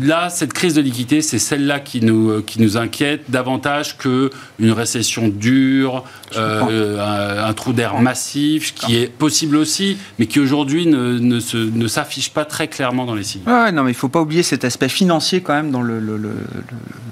[0.00, 4.30] là, cette crise de liquidité, c'est celle-là qui nous, euh, qui nous inquiète davantage qu'une
[4.72, 6.04] récession dure,
[6.36, 12.30] euh, un, trou d'air massif, qui est possible aussi, mais qui aujourd'hui ne, ne, s'affiche
[12.30, 13.42] pas très clairement dans les signes.
[13.46, 15.82] Ouais, non, mais il ne faut pas oublier cet aspect financier quand même dans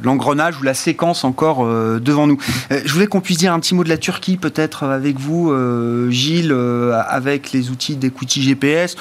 [0.03, 2.39] l'engrenage le, ou la séquence encore euh, devant nous.
[2.71, 5.53] je voulais qu'on puisse dire un petit mot de la Turquie, peut-être avec vous,
[6.11, 6.55] Gilles,
[7.09, 8.97] avec les outils d'equity GPS,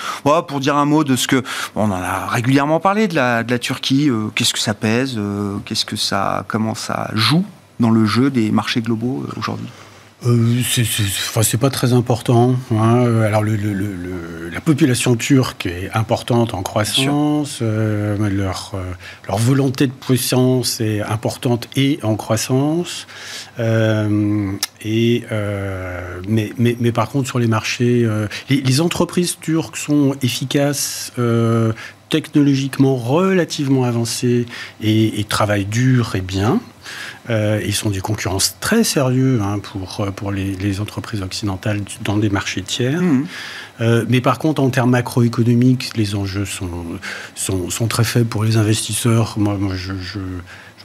[0.48, 1.44] pour dire un mot de ce que.
[1.76, 5.16] on en a régulièrement parlé de la, de la Turquie, euh, qu'est-ce que ça pèse,
[5.18, 7.46] euh, qu'est-ce que ça, comment ça joue
[7.80, 9.68] dans le jeu des marchés globaux euh, aujourd'hui
[10.26, 10.62] euh,
[11.44, 12.56] c'est pas très important.
[12.72, 13.22] Hein.
[13.22, 13.56] Alors, le,
[14.52, 17.62] la population turque est importante en croissance.
[17.62, 18.74] leur,
[19.28, 23.06] leur, volonté de puissance est importante et en croissance.
[23.60, 25.24] et,
[26.28, 28.10] mais, mais, mais, par contre, sur les marchés,
[28.50, 31.14] les, les, entreprises turques sont efficaces
[32.10, 34.46] technologiquement relativement avancé
[34.82, 36.62] et, travaille dur et bien.
[37.30, 42.30] Euh, ils sont des concurrents très sérieux hein, pour, pour les, entreprises occidentales dans des
[42.30, 43.02] marchés tiers.
[43.02, 43.26] Mmh.
[43.82, 46.70] Euh, mais par contre, en termes macroéconomiques, les enjeux sont,
[47.36, 49.34] sont, sont, très faibles pour les investisseurs.
[49.38, 50.20] Moi, moi je, je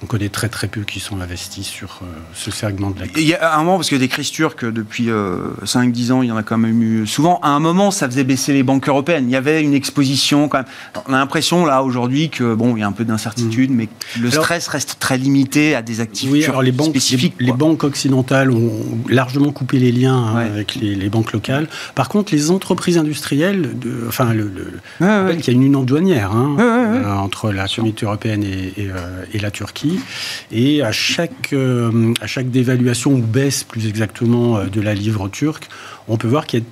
[0.02, 3.26] on connaît très très peu qui sont investis sur euh, ce segment de la Il
[3.26, 6.32] y a un moment, parce que des crises turques, depuis 5-10 euh, ans, il y
[6.32, 7.38] en a quand même eu souvent.
[7.42, 9.26] À un moment, ça faisait baisser les banques européennes.
[9.28, 10.66] Il y avait une exposition quand même.
[11.08, 13.74] On a l'impression là aujourd'hui que bon, il y a un peu d'incertitude, mm.
[13.74, 13.88] mais
[14.20, 17.34] le stress reste très limité à des actifs oui, alors les banques, spécifiques.
[17.38, 18.72] Les, banques occidentales ont
[19.08, 21.68] largement coupé les liens hein, avec les, banques locales.
[21.94, 26.32] Par contre, les entreprises industrielles, de, enfin, le, le il y a une union douanière
[26.32, 28.88] hein, euh, entre la communauté européenne et,
[29.32, 29.91] et la Turquie.
[30.50, 35.28] Et à chaque, euh, à chaque dévaluation ou baisse, plus exactement, euh, de la livre
[35.28, 35.68] turque,
[36.08, 36.66] on peut voir qu'il y a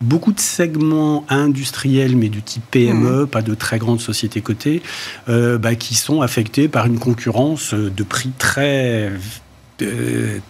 [0.00, 3.26] beaucoup de segments industriels, mais du type PME, mmh.
[3.28, 4.82] pas de très grandes sociétés cotées,
[5.28, 9.12] euh, bah, qui sont affectés par une concurrence de prix très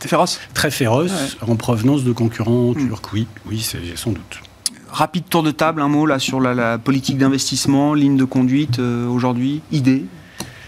[0.01, 2.89] féroce, très féroce en provenance de concurrents mmh.
[2.89, 3.13] turcs.
[3.13, 4.41] Oui, oui, sans doute.
[4.91, 9.61] Rapide tour de table, un mot là sur la, politique d'investissement, ligne de conduite aujourd'hui,
[9.71, 10.07] idée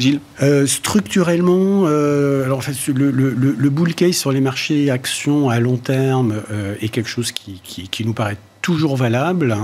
[0.00, 2.46] Gilles euh, Structurellement, euh,
[2.88, 7.32] le, le, bull case sur les marchés actions à long terme euh, est quelque chose
[7.32, 7.60] qui,
[8.04, 9.56] nous paraît toujours valable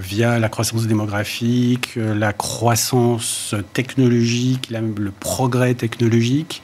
[0.00, 6.62] via la croissance démographique, la croissance technologique, le progrès technologique.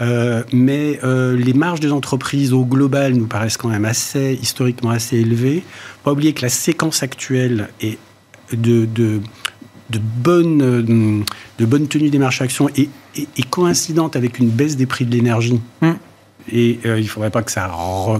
[0.00, 5.62] mais les marges des entreprises au global nous paraissent quand même assez historiquement assez élevées.
[6.04, 7.98] Pas oublier que la séquence actuelle est
[8.52, 9.20] de
[9.90, 11.24] de bonne, euh,
[11.58, 12.88] de bonne tenue des marchés actions est,
[13.50, 15.60] coïncidente avec une baisse des prix de l'énergie.
[15.80, 15.92] Hmm.
[16.50, 17.70] Et euh, il ne faudrait pas que, ça,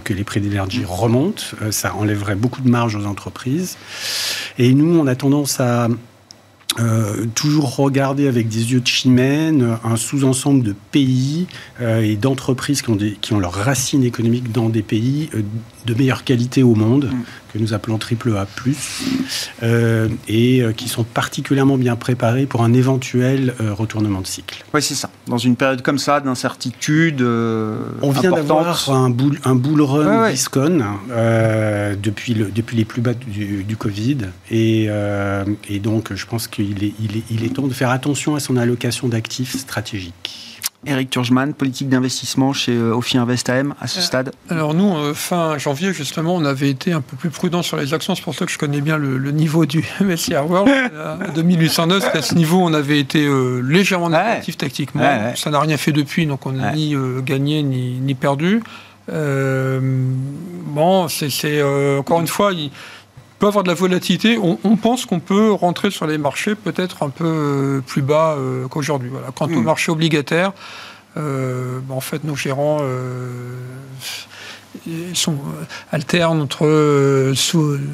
[0.04, 1.42] que les prix de l'énergie remontent.
[1.62, 3.76] Euh, ça enlèverait beaucoup de marge aux entreprises.
[4.58, 5.88] Et nous, on a tendance à
[7.34, 11.46] toujours regarder avec des yeux de chimène un sous-ensemble de pays
[11.82, 15.28] et d'entreprises qui, ont qui ont leurs racines économiques dans des pays
[15.84, 18.46] de meilleure qualité au monde, hmm que nous appelons triple A+,
[19.62, 24.64] euh, et euh, qui sont particulièrement bien préparés pour un éventuel euh, retournement de cycle.
[24.72, 25.10] Oui, c'est ça.
[25.26, 30.30] Dans une période comme ça, d'incertitude On vient d'avoir un bull, un bull run
[32.02, 34.18] depuis, le, depuis les plus bas du, du Covid,
[34.50, 34.88] et,
[35.68, 38.40] et, donc je pense qu'il est, il est, il est temps de faire attention à
[38.40, 40.51] son allocation d'actifs stratégiques.
[40.84, 44.96] Eric Turgeman, politique d'investissement chez euh, Ophi Invest AM à ce euh, stade Alors nous,
[44.96, 48.16] euh, fin janvier justement, on avait été un peu plus prudent sur les actions.
[48.16, 50.68] C'est pour ça que je connais bien le, niveau du MSCI World.
[50.68, 53.28] à 2809, à ce niveau, on avait été
[53.62, 55.32] légèrement négatif tactiquement.
[55.36, 58.62] Ça n'a rien fait depuis, donc on n'a ni gagné ni, ni perdu.
[59.08, 61.62] bon, c'est
[61.98, 62.52] encore une fois...
[62.52, 62.70] Il,
[63.42, 64.38] peut avoir de la volatilité.
[64.38, 68.68] On, pense qu'on peut rentrer sur les marchés peut-être un peu euh, plus bas euh,
[68.68, 69.08] qu'aujourd'hui.
[69.10, 69.32] Voilà.
[69.34, 69.64] Quant au hmm.
[69.64, 70.52] marché obligataire,
[71.16, 72.78] euh, en fait, nos gérants
[75.14, 77.34] sont euh, alternent entre euh,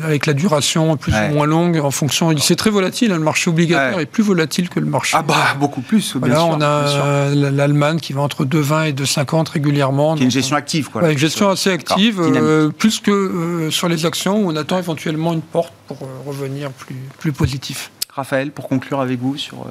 [0.05, 2.37] avec la duration plus ou moins longue en fonction.
[2.39, 3.13] C'est très volatile.
[3.13, 5.17] Hein, le marché obligataire est plus volatile que le marché.
[5.19, 6.17] Ah bah beaucoup plus.
[6.17, 10.15] Bien sûr, on a l'Allemagne qui va entre 2,20 et 2,50 régulièrement.
[10.15, 11.11] Qui une gestion active, quoi.
[11.11, 15.43] une gestion assez active, euh, plus que sur les actions où on attend éventuellement une
[15.43, 17.91] porte pour revenir plus plus positif.
[18.15, 19.67] Raphaël, pour conclure avec vous sur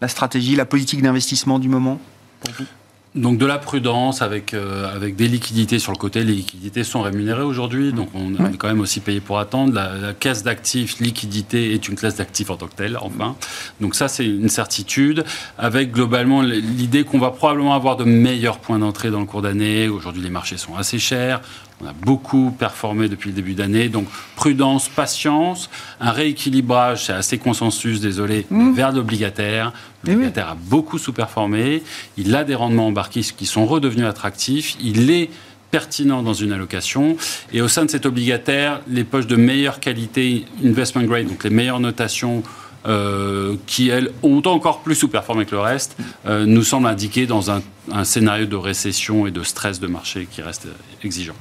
[0.00, 1.98] la stratégie, la politique d'investissement du moment
[2.40, 2.64] pour vous?
[3.16, 6.22] Donc de la prudence avec, euh, avec des liquidités sur le côté.
[6.22, 9.72] Les liquidités sont rémunérées aujourd'hui, donc on, est quand même aussi payé pour attendre.
[9.72, 13.34] La, caisse d'actifs, liquidité est une classe d'actifs en tant que telle, enfin.
[13.80, 15.24] Donc ça, c'est une certitude,
[15.58, 19.88] avec globalement l'idée qu'on va probablement avoir de meilleurs points d'entrée dans le cours d'année.
[19.88, 21.40] Aujourd'hui, les marchés sont assez chers.
[21.82, 23.88] On a beaucoup performé depuis le début d'année.
[23.88, 25.68] Donc, prudence, patience,
[26.00, 28.72] un rééquilibrage, c'est assez consensus, désolé, mmh.
[28.72, 29.72] vers l'obligataire.
[30.06, 31.82] Eh L'obligataire a beaucoup sous-performé.
[32.16, 34.76] Il a des rendements embarqués qui sont redevenus attractifs.
[34.80, 35.28] Il est
[35.70, 37.16] pertinent dans une allocation.
[37.52, 41.50] Et au sein de cet obligataire, les poches de meilleure qualité, investment grade, donc les
[41.50, 42.42] meilleures notations,
[42.86, 47.50] euh, qui, elles, ont encore plus sous-performé que le reste, euh, nous semblent indiquer dans
[47.50, 47.60] un,
[47.90, 50.68] un, scénario de récession et de stress de marché qui reste
[51.02, 51.34] exigeant.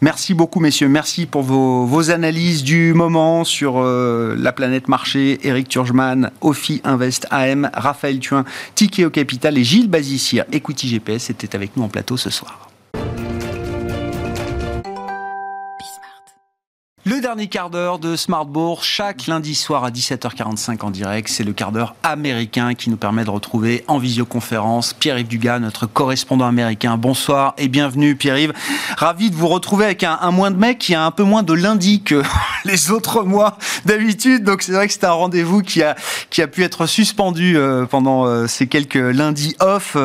[0.00, 0.88] Merci beaucoup, messieurs.
[0.88, 5.40] Merci pour vos, analyses du moment sur euh, la planète marché.
[5.44, 11.30] Eric Turgeman, Ophi Invest AM, Raphaël Thuin, Ticket au Capital et Gilles Bazissir, Equity GPS,
[11.30, 12.73] étaient avec nous en plateau ce soir.
[17.24, 21.54] Dernier quart d'heure de Smart Bourse, chaque lundi soir à 17h45 en direct, c'est le
[21.54, 26.98] quart d'heure américain qui nous permet de retrouver en visioconférence Pierre-Yves Dugas, notre correspondant américain.
[26.98, 28.52] Bonsoir et bienvenue Pierre-Yves.
[28.98, 31.42] Ravi de vous retrouver avec un, un moins de mai qui a un peu moins
[31.42, 32.22] de lundi que
[32.66, 33.56] les autres mois
[33.86, 34.44] d'habitude.
[34.44, 35.96] Donc c'est vrai que c'est un rendez-vous qui a,
[36.28, 39.96] qui a pu être suspendu euh, pendant euh, ces quelques lundis off.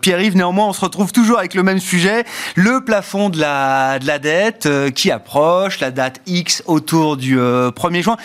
[0.00, 2.24] Pierre-Yves, néanmoins, on se retrouve toujours avec le même sujet,
[2.56, 8.02] le plafond de la, de la dette qui approche, la date X autour du 1er
[8.02, 8.16] juin.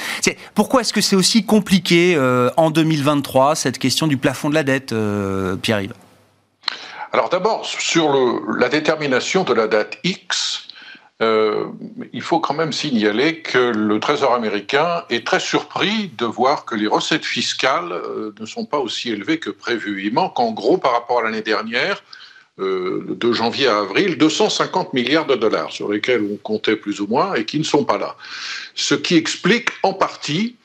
[0.56, 2.18] Pourquoi est-ce que c'est aussi compliqué
[2.58, 4.94] en 2023, cette question du plafond de la dette,
[5.62, 5.94] Pierre-Yves?
[7.12, 10.68] Alors d'abord, sur la détermination de la date X,
[11.22, 11.66] euh,
[12.14, 16.76] il faut quand même signaler que le Trésor américain est très surpris de voir que
[16.76, 20.06] les recettes fiscales euh, ne sont pas aussi élevées que prévu.
[20.06, 22.19] Il manque en gros par rapport à l'année dernière, euh,
[22.60, 27.34] de janvier à avril, 250 milliards de dollars sur lesquels on comptait plus ou moins
[27.34, 28.16] et qui ne sont pas là.
[28.76, 30.56] Ce qui explique en partie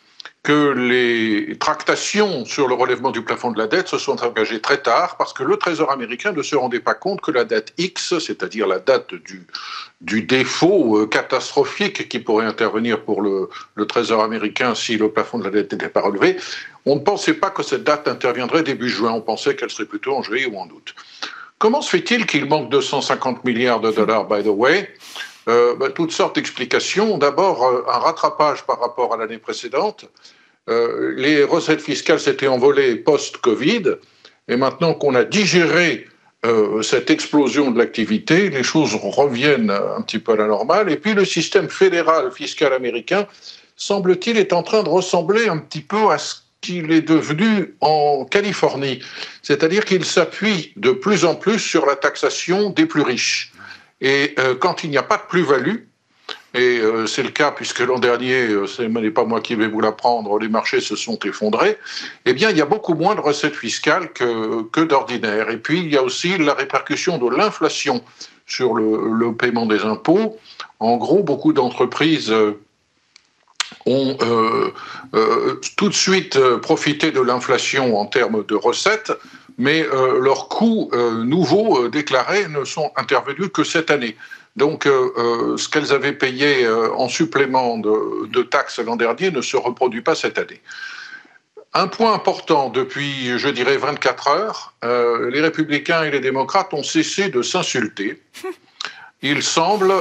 [0.45, 4.77] que les tractations sur le relèvement du plafond de la dette se sont engagées très
[4.77, 8.19] tard parce que le Trésor américain ne se rendait pas compte que la date X,
[8.19, 9.47] c'est-à-dire la date du,
[10.03, 15.39] du défaut euh, catastrophique qui pourrait intervenir pour le, le, Trésor américain si le plafond
[15.39, 16.37] de la dette n'était pas relevé,
[16.85, 20.15] on ne pensait pas que cette date interviendrait début juin, on pensait qu'elle serait plutôt
[20.15, 20.95] en juillet ou en août.
[21.59, 24.89] Comment se fait-il qu'il manque 250 milliards de dollars, by the way
[25.49, 27.19] euh, ben, toutes sortes d'explications.
[27.19, 30.07] D'abord, euh, un rattrapage par rapport à l'année précédente.
[30.71, 33.97] Euh, les recettes fiscales s'étaient envolées post-Covid,
[34.49, 36.07] et maintenant qu'on a digéré
[36.83, 40.93] cette explosion de l'activité, les choses reviennent un petit peu à la normale.
[40.93, 43.27] Et puis le système fédéral fiscal américain,
[43.77, 46.35] semble-t-il, est en train de ressembler un petit peu à ce
[46.65, 49.01] qu'il est devenu en Californie.
[49.43, 53.53] C'est-à-dire qu'il s'appuie de plus en plus sur la taxation des plus riches.
[54.01, 55.77] Et euh, quand il n'y a pas de plus-value,
[56.55, 59.69] et euh, c'est le cas puisque l'an dernier, euh, ce n'est pas moi qui vais
[59.69, 61.77] vous l'apprendre, les marchés se sont effondrés,
[62.25, 65.51] eh bien il y a beaucoup moins de recettes fiscales que, d'ordinaire.
[65.51, 68.03] Et puis il y a aussi la répercussion de l'inflation
[68.47, 70.39] sur le, paiement des impôts.
[70.79, 72.33] En gros, beaucoup d'entreprises
[73.87, 74.73] ont euh,
[75.15, 79.13] euh, tout de suite profité de l'inflation en termes de recettes,
[79.59, 80.91] mais euh, leurs coûts
[81.25, 84.17] nouveaux déclarés ne sont intervenus que cette année.
[84.57, 89.41] Donc, euh, euh, ce qu'elles avaient payé euh, en supplément de, taxes l'an dernier ne
[89.41, 90.61] se reproduit pas cette année.
[91.73, 97.31] Un point important depuis, je dirais, 24 heures, les républicains et les démocrates ont cessé
[97.31, 98.23] de s'insulter.
[99.27, 99.95] Ils semblent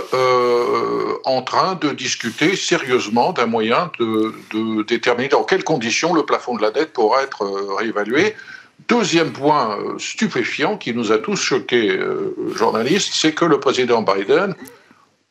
[1.24, 6.61] en train de discuter sérieusement d'un moyen de, déterminer dans quelles conditions le plafond de
[6.61, 7.45] la dette pourra être
[7.78, 8.36] réévalué.
[8.88, 14.01] Deuxième point euh, stupéfiant qui nous a tous choqués, euh, journalistes, c'est que le président
[14.01, 14.55] Biden,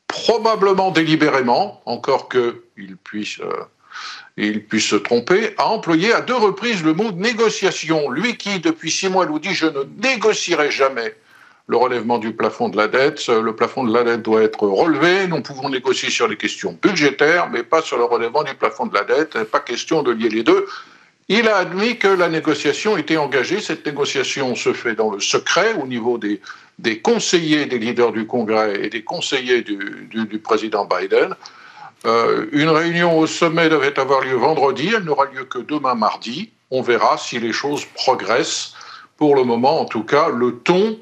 [0.07, 3.65] probablement délibérément, encore qu'il puisse, euh,
[4.37, 8.11] il puisse se tromper, a employé à deux reprises le mot négociation.
[8.11, 11.15] Lui qui, depuis six mois, nous dit je ne négocierai jamais
[11.67, 13.29] le relèvement du plafond de la dette.
[13.29, 15.27] Le plafond de la dette doit être relevé.
[15.29, 18.95] Nous pouvons négocier sur les questions budgétaires, mais pas sur le relèvement du plafond de
[18.95, 19.45] la dette.
[19.45, 20.67] Pas question de lier les deux.
[21.29, 23.61] Il a admis que la négociation était engagée.
[23.61, 26.41] Cette négociation se fait dans le secret au niveau des,
[26.79, 31.35] des conseillers des leaders du Congrès et des conseillers du, du, président Biden.
[32.05, 34.91] Euh, une réunion au sommet devait avoir lieu vendredi.
[34.95, 36.51] Elle n'aura lieu que demain mardi.
[36.71, 38.75] On verra si les choses progressent.
[39.17, 40.99] Pour le moment, en tout cas, le ton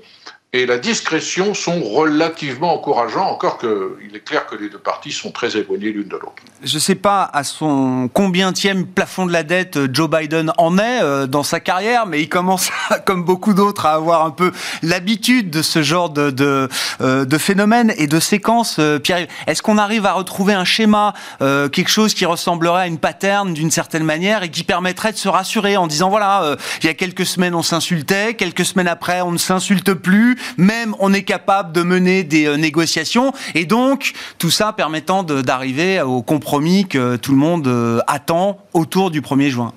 [0.53, 5.31] et la discrétion sont relativement encourageants, encore qu'il est clair que les deux parties sont
[5.31, 6.43] très éloignées l'une de l'autre.
[6.65, 10.77] Je ne sais pas à son combientième plafond de la dette euh, Joe Biden en
[10.77, 12.71] est euh, dans sa carrière, mais il commence,
[13.07, 14.51] comme beaucoup d'autres, à avoir un peu
[14.83, 16.69] l'habitude de ce genre de, de,
[17.01, 18.81] euh, de phénomène et de séquence.
[19.05, 23.55] Pierre, est-ce qu'on arrive à retrouver un schéma, quelque chose qui ressemblerait à une pattern
[23.55, 26.95] d'une certaine manière et qui permettrait de se rassurer en disant voilà, il y a
[26.95, 31.73] quelques semaines on s'insultait, quelques semaines après on ne s'insulte plus, même on est capable
[31.73, 37.33] de mener des euh, négociations, et donc tout ça permettant d'arriver au compromis que tout
[37.33, 39.73] le monde euh, attend autour du 1er juin.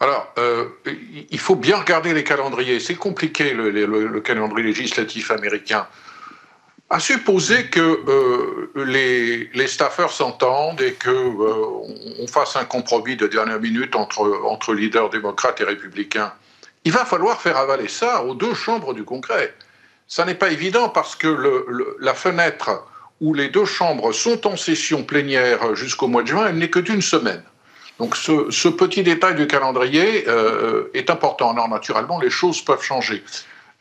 [0.00, 0.66] Alors, euh,
[1.30, 2.78] il faut bien regarder les calendriers.
[2.78, 5.88] C'est compliqué le, calendrier législatif américain.
[6.88, 13.94] À supposer que les, les, staffers s'entendent et on fasse un compromis de dernière minute
[13.96, 16.32] entre leaders démocrates et républicains,
[16.84, 19.54] il va falloir faire avaler ça aux deux chambres du Congrès.
[20.06, 22.84] Ça n'est pas évident parce que le, la fenêtre
[23.20, 26.78] où les deux chambres sont en session plénière jusqu'au mois de juin, elle n'est que
[26.78, 27.42] d'une semaine.
[27.98, 31.52] Donc ce, petit détail du calendrier euh, est important.
[31.54, 33.24] Non, naturellement, les choses peuvent changer.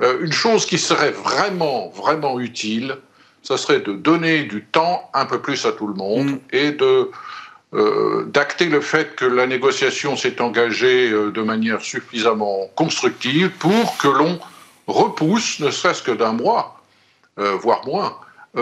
[0.02, 2.98] Euh, une chose qui serait vraiment, vraiment utile,
[3.44, 6.40] ce serait de donner du temps un peu plus à tout le monde mm.
[6.52, 7.12] et de
[7.74, 13.98] euh, d'acter le fait que la négociation s'est engagée euh, de manière suffisamment constructive pour
[13.98, 14.40] que l'on
[14.88, 16.82] repousse, ne serait-ce que d'un mois,
[17.40, 18.18] euh, voire moins,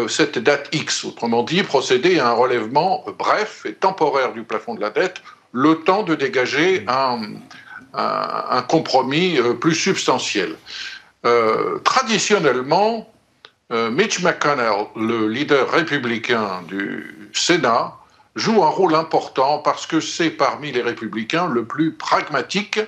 [0.10, 1.06] cette date X.
[1.06, 5.22] Autrement dit, procéder à un relèvement bref et temporaire du plafond de la dette,
[5.54, 10.58] le temps de dégager un, compromis plus substantiel.
[11.86, 13.10] Traditionnellement,
[13.70, 17.94] Mitch McConnell, le leader républicain du Sénat,
[18.36, 22.80] joue un rôle important parce que c'est parmi les républicains le plus pragmatique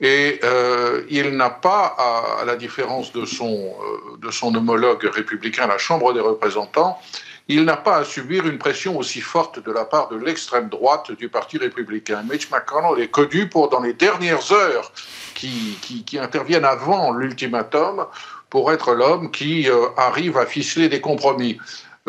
[0.00, 1.96] et euh, il n'a pas,
[2.40, 3.74] à, la différence de son,
[4.22, 6.98] euh, homologue républicain à la Chambre des représentants,
[7.48, 11.10] il n'a pas à subir une pression aussi forte de la part de l'extrême droite
[11.12, 12.22] du Parti républicain.
[12.30, 14.92] Mitch McConnell est connu pour, dans les dernières heures
[15.34, 18.06] qui interviennent avant l'ultimatum,
[18.50, 21.58] pour être l'homme qui euh, arrive à ficeler des compromis.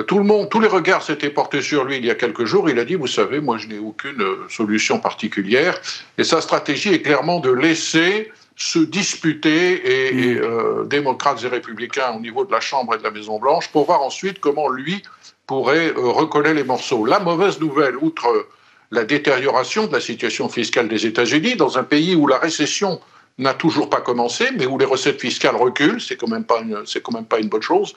[0.08, 2.70] Tout le monde, tous les regards s'étaient portés sur lui il y a quelques jours.
[2.70, 5.80] Il a dit, vous savez, moi je n'ai aucune euh, solution particulière.
[6.18, 10.44] Et sa stratégie est clairement de laisser se disputer et, mm.
[10.44, 13.86] euh, démocrates et républicains au niveau de la Chambre et de la Maison Blanche pour
[13.86, 15.02] voir ensuite comment lui
[15.48, 17.06] pourrait euh, recoller les morceaux.
[17.06, 18.48] La mauvaise nouvelle, outre
[18.92, 23.00] la détérioration de la situation fiscale des États-Unis, dans un pays où la récession
[23.40, 26.84] n'a toujours pas commencé, mais où les recettes fiscales reculent, c'est quand même pas une,
[27.02, 27.96] quand même pas une bonne chose.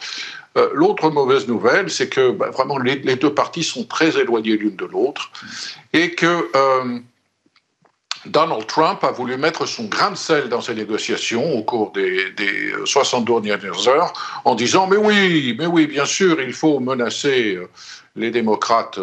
[0.57, 4.77] Euh, l'autre mauvaise nouvelle, c'est que bah, vraiment les, deux parties sont très éloignées l'une
[4.77, 5.33] de l'autre
[5.93, 6.99] et que euh,
[8.27, 12.31] Donald Trump a voulu mettre son grain de sel dans ces négociations au cours des,
[12.31, 14.13] des 72 dernières heures
[14.45, 17.69] en disant mais oui, mais oui, bien sûr, il faut menacer euh,
[18.15, 19.01] les démocrates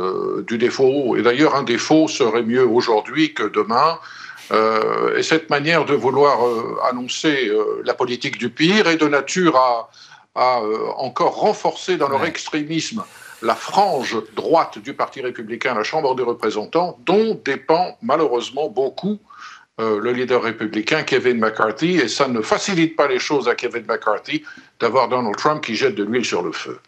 [0.47, 1.17] du défaut.
[1.17, 3.99] Et d'ailleurs, un défaut serait mieux aujourd'hui que demain.
[4.51, 9.07] Euh, et cette manière de vouloir euh, annoncer euh, la politique du pire est de
[9.07, 9.89] nature à,
[10.95, 13.03] encore renforcer dans leur extrémisme
[13.41, 19.19] la frange droite du Parti républicain à la Chambre des représentants, dont dépend malheureusement beaucoup
[19.79, 24.43] le leader républicain Kevin McCarthy, et ça ne facilite pas les choses à Kevin McCarthy
[24.79, 26.79] d'avoir Donald Trump qui jette de l'huile sur le feu.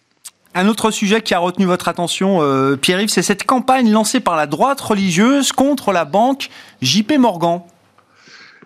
[0.53, 4.35] Un autre sujet qui a retenu votre attention, euh, Pierre-Yves, c'est cette campagne lancée par
[4.35, 6.49] la droite religieuse contre la banque
[6.81, 7.61] JP Morgan.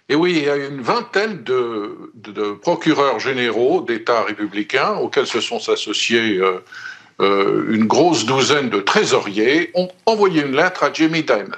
[0.10, 5.70] Et oui, il y a une vingtaine de, procureurs généraux d'États républicains auxquels se sont
[5.70, 6.64] associés euh,
[7.22, 11.52] euh, une grosse douzaine de trésoriers, ont envoyé une lettre à Jamie Dimon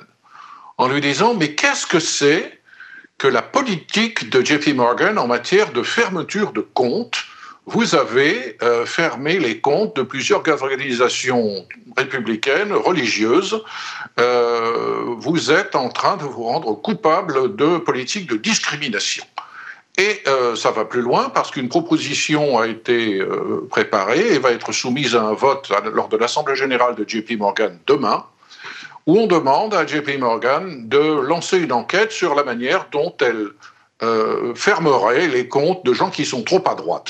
[0.77, 2.59] en lui disant Mais qu'est-ce que c'est
[3.17, 7.23] que la politique de JP Morgan en matière de fermeture de comptes
[7.67, 11.65] vous avez euh, fermé les comptes de plusieurs organisations
[11.97, 13.61] républicaines, religieuses.
[14.21, 19.25] Euh, vous êtes en train de vous rendre coupable de politique de discrimination.
[19.97, 23.21] Et euh, ça va plus loin parce qu'une proposition a été
[23.69, 27.77] préparée et va être soumise à un vote lors de l'Assemblée générale de JP Morgan
[27.85, 28.23] demain,
[29.07, 33.49] où on demande à JP Morgan de lancer une enquête sur la manière dont elle
[34.55, 37.09] fermerait les comptes de gens qui sont trop à droite.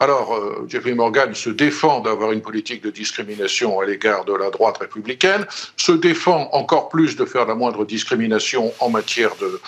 [0.00, 4.50] Alors, euh, Jeffrey Morgan se défend d'avoir une politique de discrimination à l'égard de la
[4.50, 9.60] droite républicaine, se défend encore plus de faire la moindre discrimination en matière de,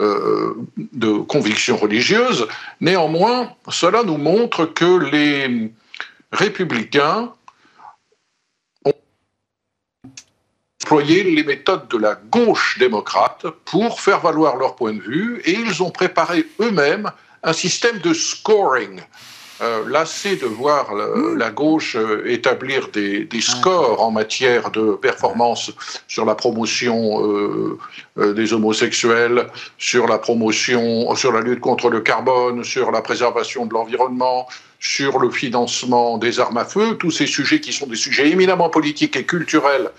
[0.00, 2.48] euh, de convictions religieuses.
[2.80, 5.70] Néanmoins, cela nous montre que les
[6.32, 7.32] républicains
[8.84, 8.94] ont
[10.82, 15.52] employé les méthodes de la gauche démocrate pour faire valoir leur point de vue et
[15.52, 17.12] ils ont préparé eux-mêmes
[17.44, 19.00] un système de scoring
[19.60, 25.70] euh, lassé de voir la gauche euh, établir des, scores en matière de performance
[26.08, 27.78] sur la promotion
[28.18, 29.46] euh, des homosexuels,
[29.78, 34.48] sur la promotion, sur la lutte contre le carbone, sur la préservation de l'environnement,
[34.80, 38.70] sur le financement des armes à feu, tous ces sujets qui sont des sujets éminemment
[38.70, 39.90] politiques et culturels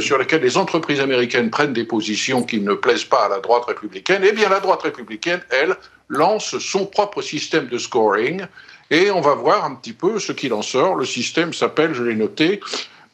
[0.00, 3.66] sur lesquels les entreprises américaines prennent des positions qui ne plaisent pas à la droite
[3.66, 5.76] républicaine, eh bien la droite républicaine, elle,
[6.08, 8.46] lance son propre système de scoring
[8.90, 10.94] et on va voir un petit peu ce qu'il en sort.
[10.96, 12.60] Le système s'appelle, je l'ai noté,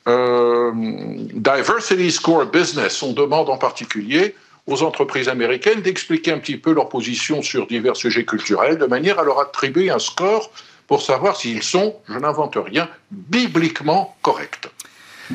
[0.08, 3.02] euh, Diversity Score Business.
[3.02, 4.34] On demande en particulier
[4.66, 9.18] aux entreprises américaines d'expliquer un petit peu leur position sur divers sujets culturels, de manière
[9.18, 10.50] à leur attribuer un score
[10.86, 14.68] pour savoir s'ils sont, je n'invente rien, bibliquement corrects.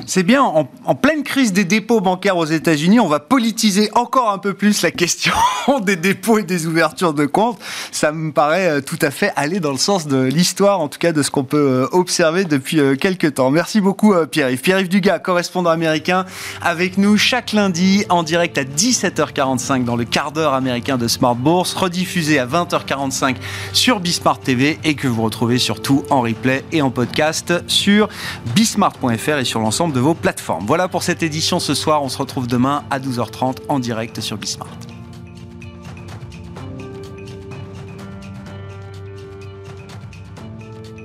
[0.06, 0.66] C'est bien, en,
[0.96, 4.92] pleine crise des dépôts bancaires aux États-Unis, on va politiser encore un peu plus la
[4.92, 5.34] question
[5.82, 7.60] des dépôts et des ouvertures de comptes.
[7.92, 11.00] Ça me paraît euh, tout à fait aller dans le sens de l'histoire, en tout
[11.00, 13.52] cas de ce qu'on peut euh, observer depuis euh, quelques temps.
[13.52, 14.62] Merci beaucoup Pierre-Yves.
[14.62, 16.26] Pierre-Yves Dugas, correspondant américain,
[16.62, 21.36] avec nous chaque lundi en direct à 17h45 dans le quart d'heure américain de Smart
[21.36, 23.36] Bourse, rediffusé à 20h45
[23.74, 28.10] sur Bismart TV et que vous retrouvez surtout en replay et en podcast sur
[28.56, 29.60] bismart.fr et sur
[29.94, 30.66] de vos plateformes.
[30.66, 32.04] Voilà pour cette édition ce soir.
[32.04, 34.95] On se retrouve demain à 12h30 en direct sur Bismart.